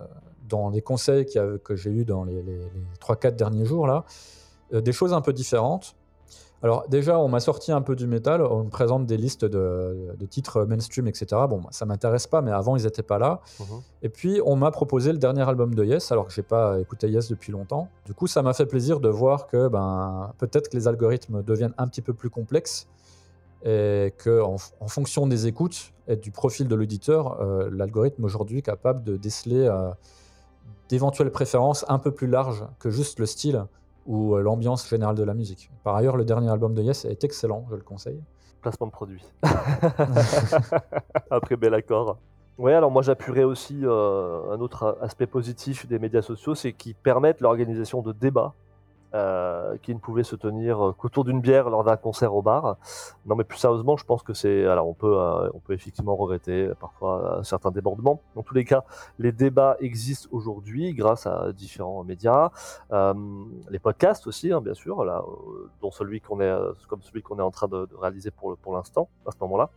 [0.48, 4.04] dans les conseils a- que j'ai eus dans les, les- les 3-4 derniers jours, là,
[4.74, 5.96] euh, des choses un peu différentes.
[6.64, 10.16] Alors déjà, on m'a sorti un peu du métal, on me présente des listes de,
[10.18, 11.28] de titres mainstream, etc.
[11.48, 13.42] Bon, ça m'intéresse pas, mais avant, ils n'étaient pas là.
[13.60, 13.66] Mhm.
[14.02, 17.08] Et puis, on m'a proposé le dernier album de Yes, alors que j'ai pas écouté
[17.10, 17.90] Yes depuis longtemps.
[18.06, 21.74] Du coup, ça m'a fait plaisir de voir que ben, peut-être que les algorithmes deviennent
[21.78, 22.88] un petit peu plus complexes
[23.64, 28.60] et que en, en fonction des écoutes et du profil de l'auditeur, euh, l'algorithme aujourd'hui
[28.60, 29.90] est capable de déceler euh,
[30.90, 33.66] d'éventuelles préférences un peu plus larges que juste le style
[34.06, 35.72] ou euh, l'ambiance générale de la musique.
[35.84, 38.22] Par ailleurs, le dernier album de Yes est excellent, je le conseille.
[38.62, 39.24] Placement de produit.
[41.32, 42.18] Après bel accord.
[42.58, 46.96] Ouais, alors moi j'appuierais aussi euh, un autre aspect positif des médias sociaux, c'est qu'ils
[46.96, 48.54] permettent l'organisation de débats
[49.14, 52.78] euh, qui ne pouvaient se tenir qu'autour d'une bière lors d'un concert au bar.
[53.26, 54.66] Non, mais plus sérieusement, je pense que c'est.
[54.66, 58.22] Alors, on peut, euh, on peut effectivement regretter parfois euh, certains débordements.
[58.36, 58.84] Dans tous les cas,
[59.20, 62.50] les débats existent aujourd'hui grâce à différents médias,
[62.92, 63.14] Euh,
[63.70, 67.22] les podcasts aussi, hein, bien sûr, là, euh, dont celui qu'on est, euh, comme celui
[67.22, 69.70] qu'on est en train de, de réaliser pour, pour l'instant, à ce moment-là.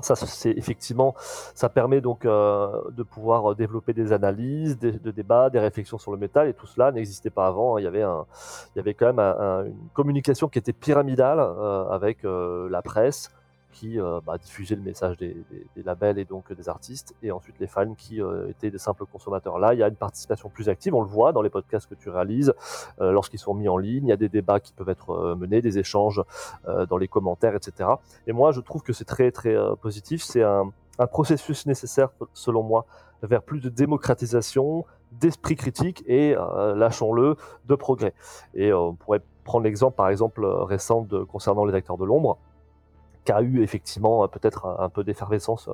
[0.00, 1.14] Ça, c'est effectivement,
[1.54, 5.98] ça permet donc euh, de pouvoir euh, développer des analyses, des, de débats, des réflexions
[5.98, 7.78] sur le métal, et tout cela n'existait pas avant.
[7.78, 8.26] Il y avait, un,
[8.74, 12.68] il y avait quand même un- un- une communication qui était pyramidale euh, avec euh,
[12.70, 13.30] la presse
[13.74, 15.36] qui euh, bah, diffusait le message des,
[15.84, 19.58] labels et donc des artistes, et ensuite les fans qui euh, étaient des simples consommateurs.
[19.58, 21.94] Là, il y a une participation plus active, on le voit dans les podcasts que
[21.94, 22.54] tu réalises,
[23.00, 25.34] euh, lorsqu'ils sont mis en ligne, il y a des débats qui peuvent être euh,
[25.34, 26.22] menés, des échanges
[26.88, 27.90] dans les commentaires, etc.
[28.26, 30.22] Et moi, je trouve que c'est très très positif.
[30.22, 30.72] C'est un,
[31.10, 32.86] processus nécessaire, selon moi,
[33.22, 36.34] vers plus de démocratisation, d'esprit critique et,
[36.76, 38.14] lâchons-le, de progrès.
[38.54, 42.38] Et on pourrait prendre l'exemple, par exemple, récent concernant les acteurs de l'ombre,
[43.24, 45.68] qui a eu effectivement peut-être un, peu d'effervescence,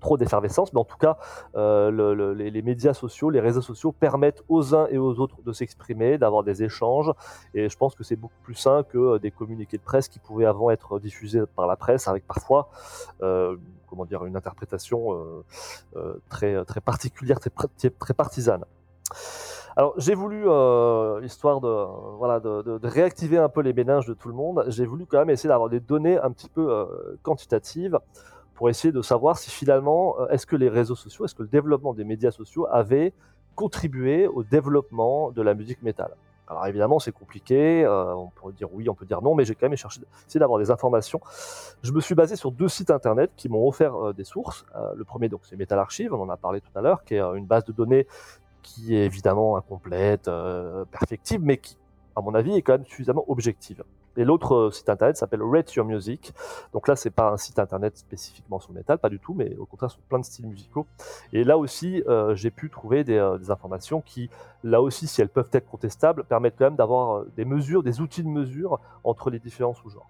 [0.00, 1.18] trop d'effervescence, mais en tout cas,
[1.54, 6.42] les, médias sociaux, les réseaux sociaux permettent aux uns et aux autres de s'exprimer, d'avoir
[6.42, 7.12] des échanges,
[7.54, 10.46] et je pense que c'est beaucoup plus sain que des communiqués de presse qui pouvaient
[10.46, 12.68] avant être diffusés par la presse, avec parfois
[13.86, 15.44] comment dire, une interprétation euh,
[15.96, 17.50] euh, très, très particulière, très,
[17.90, 18.64] très partisane.
[19.76, 24.28] Alors j'ai voulu, euh, histoire de, voilà, de, réactiver un peu les méninges de tout
[24.28, 26.88] le monde, j'ai voulu quand même essayer d'avoir des données un petit peu
[27.22, 27.98] quantitatives
[28.54, 31.92] pour essayer de savoir si finalement, est-ce que les réseaux sociaux, est-ce que le développement
[31.92, 33.12] des médias sociaux avait
[33.56, 36.14] contribué au développement de la musique métal.
[36.48, 39.56] Alors évidemment, c'est compliqué, euh, on peut dire oui, on peut dire non, mais j'ai
[39.56, 41.20] quand même cherché, essayé d'avoir des informations.
[41.82, 44.64] Je me suis basé sur deux sites internet qui m'ont offert euh, des sources.
[44.76, 47.16] Euh, le premier, donc, c'est Metal Archive, on en a parlé tout à l'heure, qui
[47.16, 48.06] est une base de données
[48.66, 50.30] qui est évidemment incomplète,
[50.90, 51.78] perfectible, mais qui,
[52.16, 53.84] à mon avis, est quand même suffisamment objective.
[54.16, 56.32] Et l'autre euh, site internet s'appelle Rate Your Music.
[56.72, 59.54] Donc là, c'est pas un site internet spécifiquement sur le métal, pas du tout, mais
[59.56, 60.86] au contraire sur plein de styles musicaux.
[61.32, 64.30] Et là aussi, euh, j'ai pu trouver des, euh, des, informations qui,
[64.64, 68.22] là aussi, si elles peuvent être contestables, permettent quand même d'avoir des mesures, des outils
[68.22, 70.08] de mesure entre les différents sous-genres.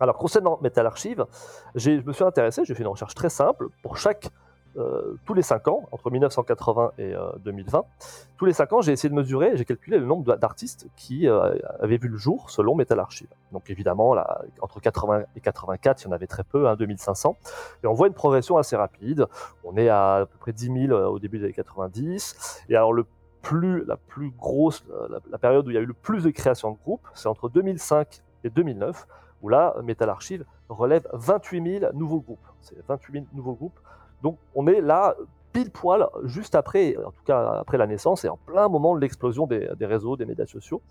[0.00, 1.26] Alors concernant Metal Archive,
[1.74, 4.30] je me suis intéressé, j'ai fait une recherche très simple pour chaque
[4.76, 7.14] euh, tous les 5 ans, entre 1980 et
[7.44, 7.82] 2020, euh,
[8.36, 11.56] tous les 5 ans, j'ai essayé de mesurer, j'ai calculé le nombre d'artistes qui euh,
[11.80, 13.28] avaient vu le jour selon Metal Archive.
[13.52, 17.36] Donc évidemment, là, entre 80 et 84, il y en avait très peu, hein, 2500.
[17.82, 19.26] Et on voit une progression assez rapide.
[19.64, 22.64] On est à à peu près 10 000 au début des années 90.
[22.68, 23.06] Et alors le
[23.42, 24.84] plus, la plus grosse,
[25.30, 27.48] la, période où il y a eu le plus de création de groupes, c'est entre
[27.48, 29.06] 2005 et 2009,
[29.42, 32.46] où là, Metal Archive relève 28 000 nouveaux groupes.
[32.60, 33.80] C'est 28 000 nouveaux groupes
[34.22, 35.14] donc on est là
[35.52, 39.00] pile poil juste après, en tout cas après la naissance et en plein moment de
[39.00, 40.82] l'explosion des, réseaux, des médias sociaux.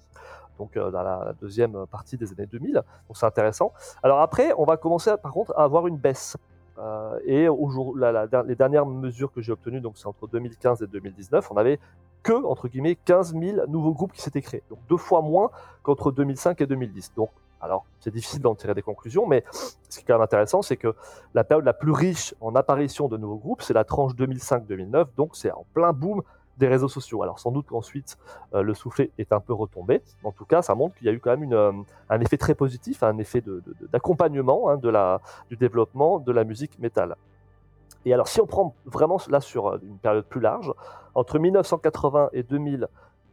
[0.57, 2.73] Donc euh, dans la deuxième partie des années 2000.
[2.73, 3.71] Donc c'est intéressant.
[4.03, 6.35] Alors après, on va commencer par contre à avoir une baisse.
[6.77, 10.87] Euh, et au jour, les dernières mesures que j'ai obtenues, donc c'est entre 2015 et
[10.87, 11.79] 2019, on avait
[12.23, 15.51] que entre guillemets 15 000 nouveaux groupes qui s'étaient créés, donc deux fois moins
[15.83, 17.13] qu'entre 2005 et 2010.
[17.15, 17.29] Donc
[17.61, 20.77] alors, c'est difficile d'en tirer des conclusions, mais ce qui est quand même intéressant, c'est
[20.77, 20.95] que
[21.33, 25.35] la période la plus riche en apparition de nouveaux groupes, c'est la tranche 2005-2009, donc
[25.35, 26.21] c'est en plein boom
[26.57, 27.23] des réseaux sociaux.
[27.23, 28.17] Alors sans doute qu'ensuite
[28.53, 30.01] euh, le soufflet est un peu retombé.
[30.23, 31.71] En tout cas, ça montre qu'il y a eu quand même euh,
[32.09, 33.41] un effet très positif, un effet
[33.91, 34.91] d'accompagnement hein, de,
[35.49, 37.15] du développement de la musique métal.
[38.05, 40.71] Et alors si on prend vraiment là sur euh, une période plus large,
[41.15, 42.87] entre 1980 et 2000,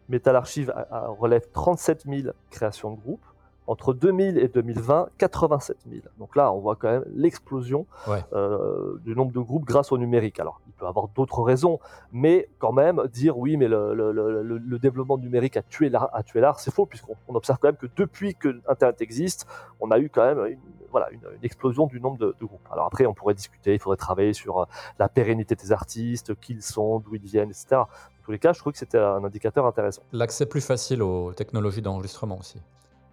[0.09, 0.73] Metal Archive
[1.19, 3.25] relève 37 000 créations de groupes
[3.67, 6.03] entre 2000 et 2020, 87 000.
[6.19, 7.87] Donc là, on voit quand même l'explosion
[8.33, 10.39] euh, du nombre de groupes grâce au numérique.
[10.41, 11.81] Alors, il peut y avoir d'autres raisons,
[12.13, 17.35] mais quand même, dire oui, mais le, développement numérique a tué l'art, c'est faux, puisqu'on
[17.35, 19.47] observe quand même que depuis que Internet existe,
[19.81, 20.59] on a eu quand même une,
[20.91, 22.67] voilà, une, explosion du nombre de, groupes.
[22.71, 24.65] Alors après, on pourrait discuter, il faudrait travailler sur euh,
[24.99, 27.67] la pérennité des artistes, qui ils sont, d'où ils viennent, etc.
[27.73, 27.87] Dans
[28.25, 30.03] tous les cas, je trouve que c'était un indicateur intéressant.
[30.13, 32.61] L'accès plus facile aux technologies d'enregistrement aussi.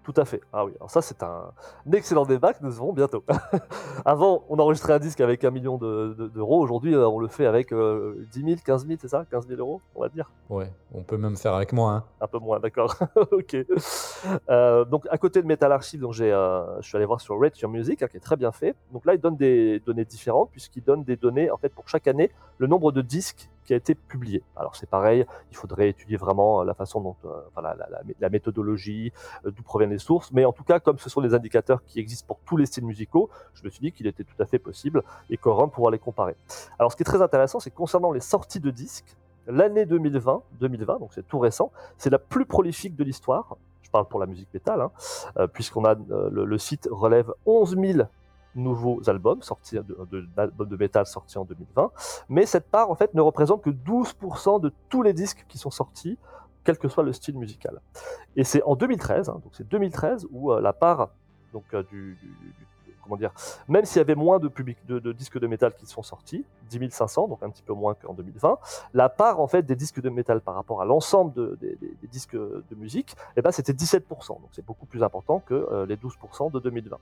[0.04, 0.42] Tout à fait.
[0.52, 1.52] Ah oui, alors ça c'est un,
[1.92, 3.24] excellent débat que nous aurons bientôt.
[4.06, 6.60] Avant, on enregistrait un disque avec un million d'euros.
[6.62, 7.76] Aujourd'hui, euh, on le fait avec 10
[8.44, 9.26] 000, 15 000, c'est ça?
[9.32, 10.30] 15 000 euros, on va dire?
[10.50, 11.96] Ouais, on peut même faire avec moins.
[11.96, 12.04] Hein.
[12.20, 12.96] Un peu moins, d'accord.
[13.32, 13.56] ok.
[14.50, 17.58] Euh, donc, à côté de Metal Archive, donc, euh, je suis allé voir sur Rate
[17.60, 18.76] Your Music, hein, qui est très bien fait.
[18.92, 22.08] Donc là, il donne des données différentes, puisqu'il donne des données, en fait, pour chaque
[22.08, 24.44] année, le nombre de disques qui a été publié.
[24.56, 27.76] Alors c'est pareil, il faudrait étudier vraiment euh, la façon dont, euh, la,
[28.20, 29.12] la, méthodologie,
[29.46, 32.00] euh, d'où proviennent les sources, mais en tout cas, comme ce sont des indicateurs qui
[32.00, 34.60] existent pour tous les styles musicaux, je me suis dit qu'il était tout à fait
[34.60, 36.36] possible et de pouvoir les comparer.
[36.80, 39.16] Alors ce qui est très intéressant, c'est concernant les sorties de disques,
[39.48, 43.58] l'année 2020, 2020, donc c'est tout récent, c'est la plus prolifique de l'histoire.
[43.82, 48.08] Je parle pour la musique métal, hein, puisqu'on a le, le, site relève 11 000
[48.56, 51.92] nouveaux albums sortis de, de, métal sortis en 2020,
[52.30, 55.72] mais cette part en fait ne représente que 12% de tous les disques qui sont
[55.72, 56.18] sortis,
[56.64, 57.82] quel que soit le style musical.
[58.36, 61.10] Et c'est en 2013, hein, donc c'est 2013 où euh, la part
[61.52, 62.18] donc euh, du,
[63.04, 63.32] comment dire,
[63.68, 67.44] même s'il y avait moins de, disques de métal qui sont sortis, 10 500, donc
[67.44, 68.58] un petit peu moins qu'en 2020,
[68.94, 71.78] la part en fait des disques de métal par rapport à l'ensemble des,
[72.08, 74.28] disques de musique, eh ben, c'était 17%.
[74.28, 76.98] Donc c'est beaucoup plus important que euh, les 12% de 2020.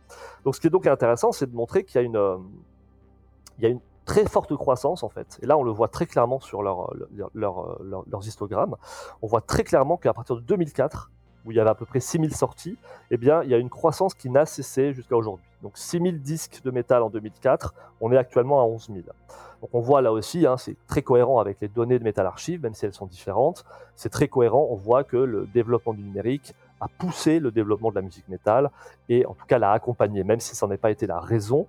[0.45, 2.37] Donc ce qui est donc intéressant, c'est de montrer qu'il y a une, euh,
[3.59, 5.39] y a une très forte croissance en fait.
[5.41, 6.93] Et là, on le voit très clairement sur leur,
[7.33, 8.75] leur, leurs histogrammes.
[9.21, 11.11] On voit très clairement qu'à partir de 2004,
[11.45, 12.77] où il y avait à peu près 6000 sorties,
[13.09, 15.45] eh il y a une croissance qui n'a cessé jusqu'à aujourd'hui.
[15.61, 18.99] Donc 6000 disques de métal en 2004, on est actuellement à 11 000.
[19.61, 22.61] Donc on voit là aussi, hein, c'est très cohérent avec les données de Metal Archive,
[22.63, 23.63] même si elles sont différentes.
[23.95, 27.95] C'est très cohérent, on voit que le développement du numérique a poussé le développement de
[27.95, 28.71] la musique métal
[29.07, 31.67] et en tout cas l'a accompagné, même si ça n'a pas été la raison,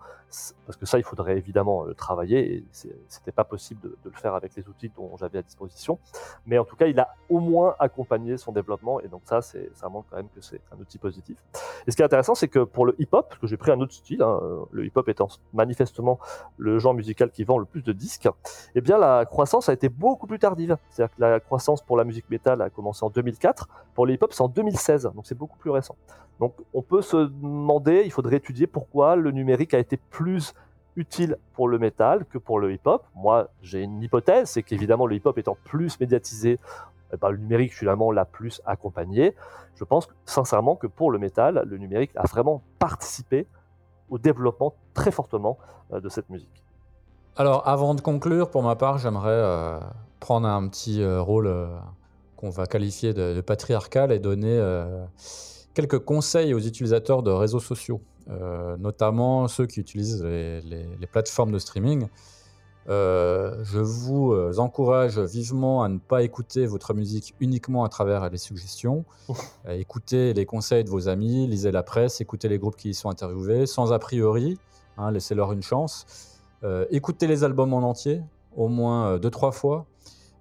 [0.67, 2.65] parce que ça, il faudrait évidemment le travailler et
[3.09, 5.99] c'était pas possible de, le faire avec les outils dont j'avais à disposition.
[6.47, 9.89] Mais en tout cas, il a au moins accompagné son développement et donc ça, ça
[9.91, 11.37] montre quand même que c'est un outil positif.
[11.87, 13.93] Et ce qui est intéressant, c'est que pour le hip-hop, que j'ai pris un autre
[13.93, 16.19] style, hein, le hip-hop étant manifestement
[16.57, 18.29] le genre musical qui vend le plus de disques,
[18.75, 20.77] eh bien la croissance a été beaucoup plus tardive.
[20.91, 24.33] C'est-à-dire que la croissance pour la musique métal a commencé en 2004, pour le hip-hop
[24.33, 25.97] c'est en 2016, donc c'est beaucoup plus récent.
[26.41, 30.22] Donc on peut se demander, il faudrait étudier pourquoi le numérique a été plus
[30.97, 33.05] utile pour le métal que pour le hip-hop.
[33.15, 36.59] Moi, j'ai une hypothèse, c'est qu'évidemment le hip-hop étant plus médiatisé,
[37.13, 39.35] eh ben, le numérique finalement l'a plus accompagné.
[39.75, 43.47] Je pense sincèrement que pour le métal, le numérique a vraiment participé
[44.11, 45.59] au développement très fortement
[45.93, 46.65] euh, de cette musique.
[47.37, 49.81] Alors avant de conclure, pour ma part, j'aimerais euh,
[50.21, 51.51] prendre un petit euh, rôle
[52.37, 54.61] qu'on va qualifier de, patriarcal et donner
[55.75, 61.59] quelques conseils aux utilisateurs de réseaux sociaux, euh, notamment ceux qui utilisent les, plateformes de
[61.59, 62.09] streaming.
[62.89, 68.29] Euh, je vous euh, encourage vivement à ne pas écouter votre musique uniquement à travers
[68.29, 69.05] les suggestions.
[69.69, 73.09] écoutez les conseils de vos amis, lisez la presse, écoutez les groupes qui y sont
[73.09, 74.59] interviewés, sans a priori,
[74.99, 76.07] hein, laissez-leur une chance.
[76.91, 78.23] écoutez les albums en entier,
[78.57, 79.87] au moins deux, trois fois.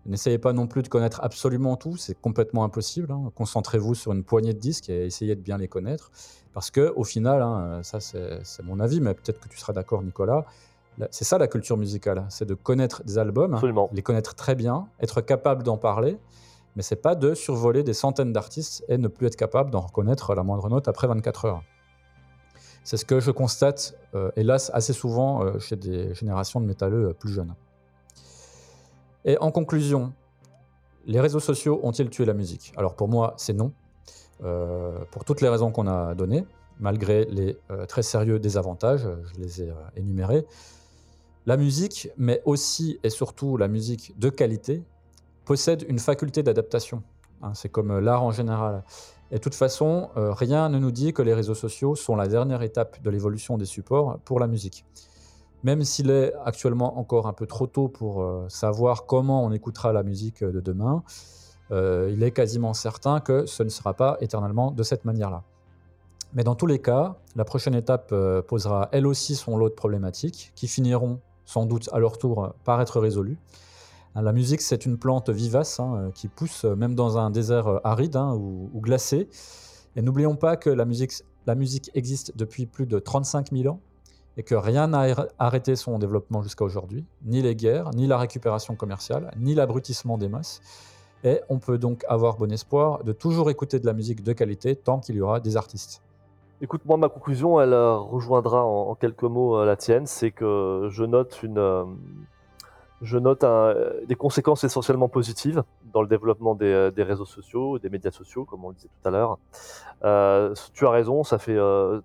[0.06, 3.12] N'essayez pas non plus de connaître absolument tout, c'est complètement impossible.
[3.12, 3.32] Hein.
[3.36, 6.12] Concentrez-vous sur une poignée de disques et essayez de bien les connaître.
[6.54, 10.02] Parce que, au final, hein, ça c'est mon avis, mais peut-être que tu seras d'accord,
[10.04, 10.46] Nicolas,
[11.10, 13.60] c'est ça la culture musicale, c'est de connaître des albums,
[13.92, 16.18] les connaître très bien, être capable d'en parler,
[16.76, 20.36] mais c'est pas de survoler des centaines d'artistes et ne plus être capable d'en reconnaître
[20.36, 21.64] la moindre note après 24 heures.
[22.84, 27.10] C'est ce que je constate, euh, hélas, assez souvent euh, chez des générations de métalleux
[27.10, 27.54] euh, plus jeunes.
[29.26, 30.14] Et en conclusion,
[31.06, 32.74] les réseaux sociaux ont-ils tué la musique?
[32.78, 33.72] Alors pour moi, c'est non.
[34.44, 36.46] Euh, pour toutes les raisons qu'on a données,
[36.80, 40.46] malgré les euh, très sérieux désavantages, je les ai euh, énumérés.
[41.46, 44.84] La musique, mais aussi et surtout la musique de qualité,
[45.46, 47.04] possède une faculté d'adaptation.
[47.44, 48.84] Hein, c'est comme l'art en général.
[49.32, 52.62] Et de toute façon, rien ne nous dit que les réseaux sociaux sont la dernière
[52.64, 54.84] étape de l'évolution des supports pour la musique.
[55.64, 59.94] Même s'il est actuellement encore un peu trop tôt pour euh, savoir comment on écoutera
[59.94, 61.04] la musique de demain,
[61.72, 65.44] euh, il est quasiment certain que ce ne sera pas éternellement de cette manière-là.
[66.34, 69.76] Mais dans tous les cas, la prochaine étape euh, posera elle aussi son lot de
[69.76, 73.38] problématiques qui finiront sans doute à leur tour par être résolues.
[74.16, 78.16] Hein, la musique, c'est une plante vivace hein, qui pousse même dans un désert aride
[78.16, 79.30] hein, ou, glacé.
[79.96, 80.86] Et n'oublions pas que la
[81.56, 83.80] musique existe depuis plus de 35 000 ans
[84.38, 88.76] et que rien n'a arrêté son développement jusqu'à aujourd'hui, ni les guerres, ni la récupération
[88.76, 90.62] commerciale, ni l'abrutissement des masses.
[91.24, 94.76] Et on peut donc avoir bon espoir de toujours écouter de la musique de qualité
[94.76, 96.02] tant qu'il y aura des artistes.
[96.64, 100.90] Écoute, moi, ma conclusion, elle euh, rejoindra en, quelques mots euh, la tienne, c'est que
[100.92, 101.86] je note euh,
[103.02, 103.44] je note
[104.08, 105.64] des conséquences essentiellement positives
[105.94, 109.12] dans le développement des, réseaux sociaux, des médias sociaux, comme on le disait tout à
[109.12, 109.38] l'heure.
[110.04, 111.58] Euh, tu as raison, ça fait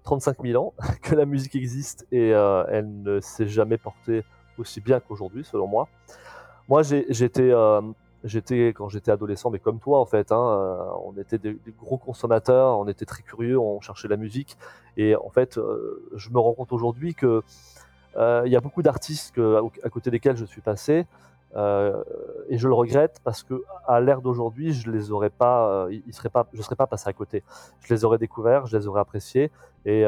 [0.04, 4.24] 35 euh, 000 ans que la musique existe et euh, elle ne s'est jamais portée
[4.58, 5.88] aussi bien qu'aujourd'hui, selon moi.
[6.68, 7.52] Moi, j'étais,
[8.24, 12.78] j'étais quand j'étais adolescent, mais comme toi en fait, hein, on était des, gros consommateurs,
[12.78, 14.56] on était très curieux, on cherchait la musique
[14.96, 15.60] et en fait,
[16.14, 17.42] je me rends compte aujourd'hui que
[18.16, 19.38] euh, il y a beaucoup d'artistes
[19.82, 21.06] à côté desquels je suis passé.
[21.54, 22.02] Euh,
[22.48, 26.00] et je le regrette parce que à l'ère d'aujourd'hui, je les aurais pas, euh,
[26.32, 27.42] pas, je serais pas passé à côté.
[27.80, 29.50] Je les aurais découverts, je les aurais appréciés
[29.84, 30.02] et,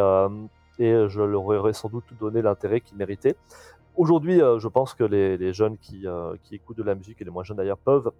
[0.79, 3.37] et je leur aurais sans doute donné l'intérêt qu'ils méritaient.
[3.97, 6.07] Aujourd'hui, je pense que les, les jeunes qui,
[6.43, 8.11] qui, écoutent de la musique et les moins jeunes d'ailleurs peuvent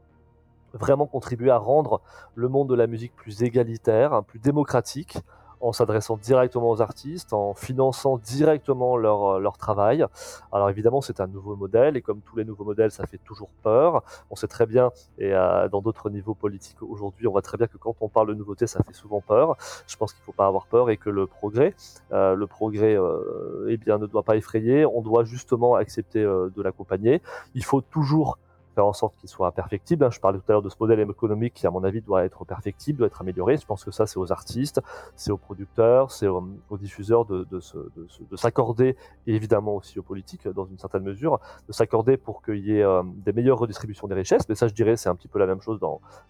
[0.73, 2.01] vraiment contribuer à rendre
[2.35, 5.19] le monde de la musique plus égalitaire, hein, plus démocratique,
[5.61, 10.05] en s'adressant directement aux artistes, en finançant directement leur, euh, leur travail.
[10.53, 13.51] Alors évidemment, c'est un nouveau modèle, et comme tous les nouveaux modèles, ça fait toujours
[13.63, 14.03] peur.
[14.31, 17.67] On sait très bien, et euh, dans d'autres niveaux politiques aujourd'hui, on voit très bien
[17.67, 19.57] que quand on parle de nouveauté, ça fait souvent peur.
[19.87, 21.75] Je pense qu'il ne faut pas avoir peur et que le progrès,
[22.13, 24.87] euh, le progrès, euh, eh bien, ne doit pas effrayer.
[24.87, 27.21] On doit justement accepter de l'accompagner.
[27.55, 28.39] Il faut toujours
[28.79, 30.05] faire en sorte qu'il soit perfectible.
[30.05, 30.11] Hein.
[30.13, 32.45] Je parlais tout à l'heure de ce modèle économique qui, à mon avis, doit être
[32.45, 33.57] perfectible, doit être amélioré.
[33.57, 34.81] Je pense que ça, c'est aux artistes,
[35.17, 38.95] c'est aux producteurs, c'est aux, diffuseurs de, de, s'accorder,
[39.27, 42.85] et évidemment aussi aux politiques, dans une certaine mesure, de s'accorder pour qu'il y ait
[42.85, 44.49] euh, des meilleures redistributions des richesses.
[44.49, 45.81] Mais ça, je dirais, c'est un petit peu la même chose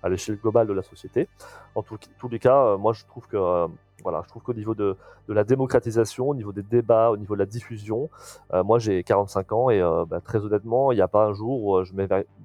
[0.03, 1.29] à l'échelle globale de la société.
[1.75, 3.69] En tous les cas, euh, moi, je trouve que euh,
[4.05, 4.97] Voilà, je trouve qu'au niveau de,
[5.27, 8.09] de, la démocratisation, au niveau des débats, au niveau de la diffusion,
[8.53, 11.33] euh, moi j'ai 45 ans et euh, bah, très honnêtement, il n'y a pas un
[11.33, 11.93] jour où je,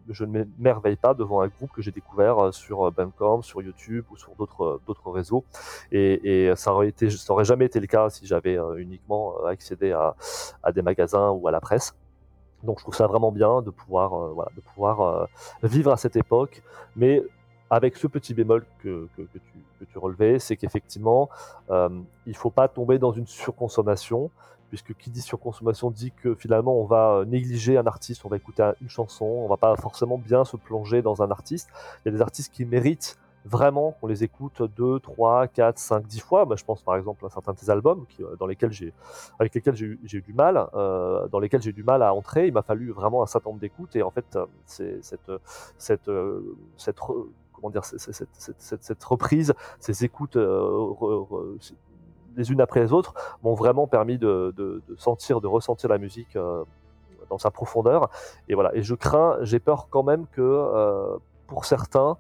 [0.09, 4.17] je ne m'émerveille pas devant un groupe que j'ai découvert sur Bandcamp, sur YouTube ou
[4.17, 5.43] sur d'autres réseaux.
[5.91, 9.91] Et, et, ça aurait été, ça aurait jamais été le cas si j'avais uniquement accédé
[9.91, 10.15] à,
[10.63, 11.95] à, des magasins ou à la presse.
[12.63, 14.11] Donc je trouve ça vraiment bien de pouvoir,
[14.55, 15.27] de pouvoir
[15.61, 16.63] vivre à cette époque,
[16.95, 17.21] mais
[17.69, 19.41] avec ce petit bémol que, que, tu,
[19.85, 21.29] que tu, relevais, c'est qu'effectivement,
[21.69, 21.89] euh,
[22.25, 24.29] il ne faut pas tomber dans une surconsommation,
[24.69, 28.37] puisque qui dit surconsommation dit que finalement on va euh, négliger un artiste, on va
[28.37, 31.69] écouter une chanson, on va pas forcément bien se plonger dans un artiste.
[31.99, 36.07] Il y a des artistes qui méritent vraiment qu'on les écoute 2, 3, 4, 5,
[36.07, 36.45] 10 fois.
[36.45, 38.71] Bah, je pense par exemple à certains de tes albums euh, dans lesquels
[39.37, 42.47] avec lesquels j'ai, eu du mal, dans lesquels j'ai du mal à entrer.
[42.47, 45.31] Il m'a fallu vraiment un certain nombre d'écoutes et en fait, c'est cette,
[45.77, 46.09] cette,
[46.77, 46.99] cette,
[47.83, 51.57] cette, reprise, ces écoutes euh,
[52.35, 55.97] les unes après les autres m'ont vraiment permis de, de, de, sentir, de ressentir la
[55.97, 56.63] musique euh,
[57.29, 58.09] dans sa profondeur.
[58.47, 58.75] Et voilà.
[58.75, 62.17] Et je crains, j'ai peur quand même que euh, pour certains,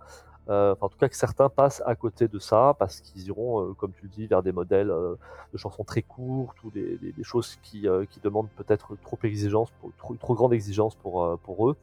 [0.49, 3.73] euh, en tout cas que certains passent à côté de ça parce qu'ils iront, euh,
[3.73, 5.15] comme tu le dis, vers des modèles euh,
[5.53, 10.35] de chansons très courtes ou des, choses qui, qui demandent peut-être trop exigence, trop, trop,
[10.35, 11.77] grande exigence pour, pour eux.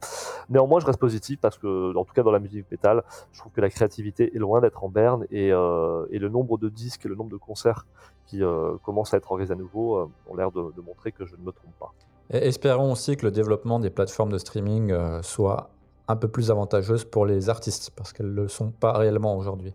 [0.49, 3.51] Néanmoins, je reste positif parce que, en tout cas dans la musique métal, je trouve
[3.51, 7.09] que la créativité est loin d'être en berne et, et, le nombre de disques et
[7.09, 7.87] le nombre de concerts
[8.27, 8.41] qui
[8.83, 11.51] commencent à être organisés à nouveau ont l'air de, de, montrer que je ne me
[11.51, 11.93] trompe pas.
[12.29, 14.93] Et espérons aussi que le développement des plateformes de streaming
[15.23, 15.71] soit
[16.07, 19.73] un peu plus avantageuse pour les artistes, parce qu'elles ne le sont pas réellement aujourd'hui.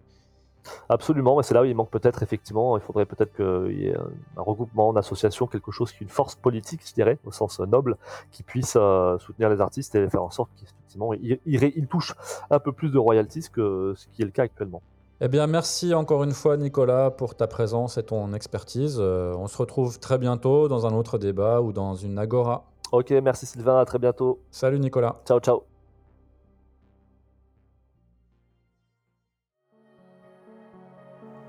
[0.88, 3.96] Absolument, mais c'est là où il manque peut-être effectivement, il faudrait peut-être qu'il y ait
[4.36, 7.96] un regroupement, une association, quelque chose qui une force politique, je dirais, au sens noble,
[8.32, 12.14] qui puisse euh, soutenir les artistes et faire en sorte qu'effectivement ils, ils, touchent
[12.50, 14.82] un peu plus de royalties que ce qui est le cas actuellement.
[15.20, 18.98] Eh bien, merci encore une fois, Nicolas, pour ta présence et ton expertise.
[19.00, 22.64] Euh, on se retrouve très bientôt dans un autre débat ou dans une agora.
[22.92, 24.40] Ok, merci Sylvain, à très bientôt.
[24.50, 25.16] Salut Nicolas.
[25.26, 25.75] Ciao, ciao.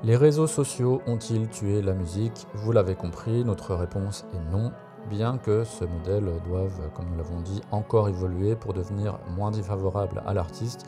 [0.03, 2.45] Les réseaux sociaux ont-ils tué la musique?
[2.53, 4.71] Vous l'avez compris, notre réponse est non,
[5.09, 10.21] bien que ce modèle doive, comme nous l'avons dit, encore évoluer pour devenir moins défavorable
[10.27, 10.85] à l'artiste,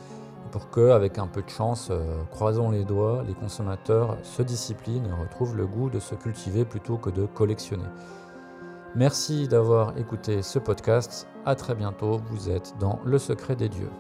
[0.51, 5.07] pour que, avec un peu de chance, euh, croisons les doigts, les consommateurs se disciplinent
[5.07, 7.89] et retrouvent le goût de se cultiver plutôt que de collectionner.
[8.95, 13.91] Merci d'avoir écouté ce podcast, à très bientôt, vous êtes dans Le secret des dieux.